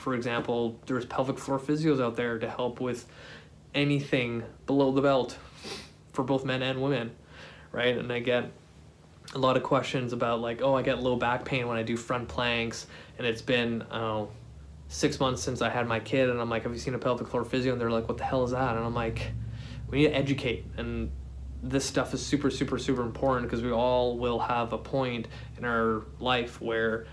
for 0.02 0.14
example, 0.14 0.80
there's 0.86 1.06
pelvic 1.06 1.38
floor 1.38 1.60
physios 1.60 2.02
out 2.02 2.16
there 2.16 2.38
to 2.38 2.50
help 2.50 2.80
with 2.80 3.06
anything 3.72 4.42
below 4.66 4.90
the 4.90 5.00
belt 5.00 5.38
for 6.12 6.24
both 6.24 6.44
men 6.44 6.60
and 6.60 6.82
women, 6.82 7.12
right? 7.70 7.96
And 7.96 8.12
I 8.12 8.18
get 8.18 8.50
a 9.34 9.38
lot 9.38 9.56
of 9.56 9.62
questions 9.62 10.12
about 10.12 10.40
like, 10.40 10.60
oh, 10.60 10.74
I 10.74 10.82
get 10.82 11.00
low 11.00 11.14
back 11.14 11.44
pain 11.44 11.68
when 11.68 11.76
I 11.76 11.84
do 11.84 11.96
front 11.96 12.28
planks, 12.28 12.88
and 13.16 13.26
it's 13.26 13.42
been 13.42 13.82
I 13.92 14.26
six 14.88 15.20
months 15.20 15.40
since 15.40 15.62
I 15.62 15.70
had 15.70 15.86
my 15.86 16.00
kid, 16.00 16.28
and 16.28 16.40
I'm 16.40 16.50
like, 16.50 16.64
have 16.64 16.72
you 16.72 16.78
seen 16.78 16.94
a 16.94 16.98
pelvic 16.98 17.28
floor 17.28 17.44
physio? 17.44 17.72
And 17.72 17.80
they're 17.80 17.90
like, 17.90 18.08
what 18.08 18.18
the 18.18 18.24
hell 18.24 18.44
is 18.44 18.50
that? 18.50 18.76
And 18.76 18.84
I'm 18.84 18.94
like, 18.94 19.30
we 19.88 19.98
need 19.98 20.08
to 20.08 20.16
educate, 20.16 20.66
and 20.76 21.12
this 21.62 21.84
stuff 21.84 22.12
is 22.12 22.26
super, 22.26 22.50
super, 22.50 22.76
super 22.76 23.02
important 23.02 23.48
because 23.48 23.62
we 23.62 23.70
all 23.70 24.18
will 24.18 24.40
have 24.40 24.72
a 24.72 24.78
point 24.78 25.28
in 25.56 25.64
our 25.64 26.02
life 26.18 26.60
where 26.60 27.06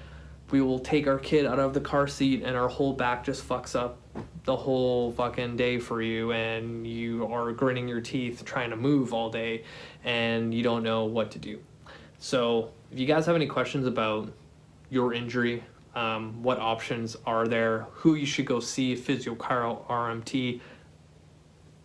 we 0.52 0.62
will 0.62 0.80
take 0.80 1.08
our 1.08 1.20
kid 1.20 1.46
out 1.46 1.60
of 1.60 1.74
the 1.74 1.82
car 1.82 2.08
seat 2.08 2.44
and 2.44 2.56
our 2.56 2.68
whole 2.68 2.94
back 2.94 3.24
just 3.24 3.48
fucks 3.48 3.76
up 3.76 3.98
the 4.46 4.56
whole 4.56 5.12
fucking 5.12 5.56
day 5.56 5.80
for 5.80 6.02
you 6.02 6.32
and 6.32 6.88
you 6.88 7.26
are 7.28 7.52
gritting 7.52 7.88
your 7.88 8.02
teeth 8.02 8.44
trying 8.46 8.70
to 8.72 8.76
move 8.76 9.14
all 9.14 9.30
day 9.30 9.64
and 10.04 10.54
you 10.54 10.64
don't 10.64 10.84
know 10.84 11.06
what 11.06 11.32
to 11.32 11.40
do. 11.40 11.60
So, 12.18 12.72
if 12.92 13.00
you 13.00 13.06
guys 13.06 13.26
have 13.28 13.36
any 13.36 13.46
questions 13.46 13.86
about 13.86 14.32
your 14.90 15.14
injury, 15.14 15.64
um, 15.96 16.42
what 16.42 16.60
options 16.60 17.16
are 17.26 17.48
there, 17.48 17.88
who 17.92 18.16
you 18.16 18.26
should 18.26 18.46
go 18.46 18.60
see, 18.60 18.96
physio, 18.96 19.36
chiro, 19.36 19.86
RMT, 19.88 20.60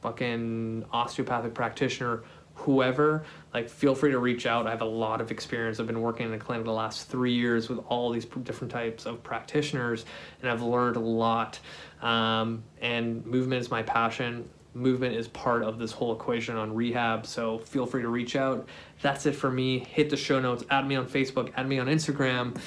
fucking 0.00 0.84
osteopathic 0.92 1.54
practitioner, 1.54 2.22
whoever, 2.54 3.24
like 3.52 3.68
feel 3.68 3.94
free 3.94 4.10
to 4.10 4.18
reach 4.18 4.46
out. 4.46 4.66
I 4.66 4.70
have 4.70 4.82
a 4.82 4.86
lot 4.86 5.20
of 5.20 5.30
experience. 5.30 5.80
I've 5.80 5.86
been 5.86 6.00
working 6.00 6.26
in 6.26 6.32
the 6.32 6.38
clinic 6.38 6.64
the 6.64 6.72
last 6.72 7.08
three 7.08 7.34
years 7.34 7.68
with 7.68 7.78
all 7.88 8.10
these 8.10 8.24
different 8.24 8.72
types 8.72 9.06
of 9.06 9.22
practitioners, 9.22 10.04
and 10.40 10.50
I've 10.50 10.62
learned 10.62 10.96
a 10.96 11.00
lot. 11.00 11.58
Um, 12.02 12.62
and 12.80 13.24
movement 13.26 13.60
is 13.60 13.70
my 13.70 13.82
passion. 13.82 14.48
Movement 14.74 15.14
is 15.14 15.28
part 15.28 15.62
of 15.62 15.78
this 15.78 15.92
whole 15.92 16.12
equation 16.12 16.56
on 16.56 16.74
rehab. 16.74 17.26
So 17.26 17.58
feel 17.58 17.86
free 17.86 18.02
to 18.02 18.08
reach 18.08 18.34
out. 18.34 18.68
That's 19.02 19.24
it 19.26 19.32
for 19.32 19.50
me. 19.50 19.78
Hit 19.78 20.10
the 20.10 20.16
show 20.16 20.40
notes. 20.40 20.64
Add 20.70 20.88
me 20.88 20.96
on 20.96 21.06
Facebook. 21.06 21.52
Add 21.56 21.68
me 21.68 21.78
on 21.78 21.86
Instagram. 21.86 22.58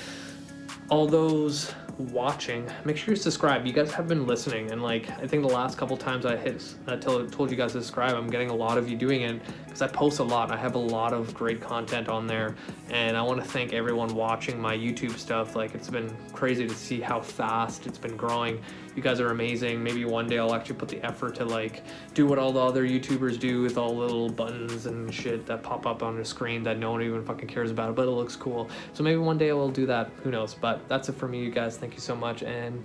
All 0.90 1.06
those 1.06 1.74
watching, 1.98 2.70
make 2.86 2.98
sure 2.98 3.14
you 3.14 3.20
subscribe. 3.20 3.66
You 3.66 3.74
guys 3.74 3.92
have 3.94 4.08
been 4.08 4.28
listening, 4.28 4.72
and 4.72 4.82
like 4.82 5.10
I 5.10 5.28
think 5.28 5.46
the 5.46 5.54
last 5.54 5.78
couple 5.78 5.98
times 5.98 6.26
I 6.26 6.38
hit, 6.38 6.64
I 6.88 6.96
told, 6.96 7.32
told 7.32 7.52
you 7.52 7.58
guys 7.58 7.74
to 7.74 7.82
subscribe. 7.82 8.14
I'm 8.14 8.30
getting 8.30 8.50
a 8.50 8.56
lot 8.56 8.78
of 8.78 8.90
you 8.90 8.96
doing 8.96 9.22
it 9.22 9.42
because 9.78 9.94
I 9.94 9.96
post 9.96 10.20
a 10.20 10.24
lot. 10.24 10.50
I 10.52 10.58
have 10.58 10.74
a 10.74 10.80
lot 10.80 11.14
of 11.14 11.34
great 11.36 11.62
content 11.62 12.10
on 12.10 12.26
there, 12.26 12.56
and 12.90 13.16
I 13.16 13.22
want 13.22 13.44
to 13.44 13.48
thank 13.48 13.74
everyone 13.74 14.16
watching 14.16 14.60
my 14.60 14.76
YouTube 14.76 15.18
stuff. 15.18 15.56
Like 15.56 15.76
it's 15.76 15.90
been 15.90 16.12
crazy 16.34 16.68
to 16.68 16.74
see 16.74 17.00
how 17.00 17.22
fast 17.22 17.86
it's 17.86 18.00
been 18.00 18.18
growing. 18.18 18.60
You 18.96 19.04
guys 19.04 19.20
are 19.20 19.30
amazing. 19.30 19.84
Maybe 19.84 20.04
one 20.04 20.28
day 20.28 20.40
I'll 20.40 20.56
actually 20.56 20.78
put 20.78 20.90
the 20.90 21.06
effort 21.06 21.36
to 21.36 21.46
like 21.46 21.84
do 22.16 22.26
what 22.26 22.40
all 22.40 22.52
the 22.52 22.60
other 22.60 22.88
YouTubers 22.88 23.40
do 23.40 23.62
with 23.62 23.78
all 23.78 23.94
the 23.94 24.02
little 24.02 24.30
buttons 24.30 24.88
and 24.88 25.14
shit 25.14 25.46
that 25.46 25.62
pop 25.62 25.86
up 25.86 26.02
on 26.02 26.18
the 26.18 26.26
screen 26.26 26.64
that 26.64 26.80
no 26.80 26.92
one 26.92 27.04
even 27.04 27.24
fucking 27.24 27.48
cares 27.48 27.70
about, 27.70 27.96
but 27.96 28.08
it 28.08 28.12
looks 28.12 28.36
cool. 28.36 28.68
So 28.94 29.04
maybe 29.04 29.18
one 29.18 29.38
day 29.38 29.52
I 29.52 29.54
will 29.54 29.70
do 29.70 29.86
that. 29.86 30.10
Who 30.24 30.32
knows? 30.32 30.56
But 30.56 30.88
that's 30.90 31.08
it 31.10 31.16
for 31.16 31.28
me, 31.28 31.44
you 31.44 31.52
guys. 31.52 31.78
Thank 31.78 31.94
you 31.94 32.02
so 32.02 32.16
much 32.16 32.42
and 32.42 32.84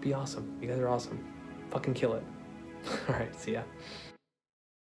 be 0.00 0.14
awesome. 0.14 0.56
You 0.60 0.68
guys 0.68 0.78
are 0.78 0.88
awesome. 0.88 1.18
Fucking 1.70 1.94
kill 1.94 2.14
it. 2.14 2.22
All 3.08 3.16
right, 3.16 3.34
see 3.34 3.54
ya. 3.54 3.62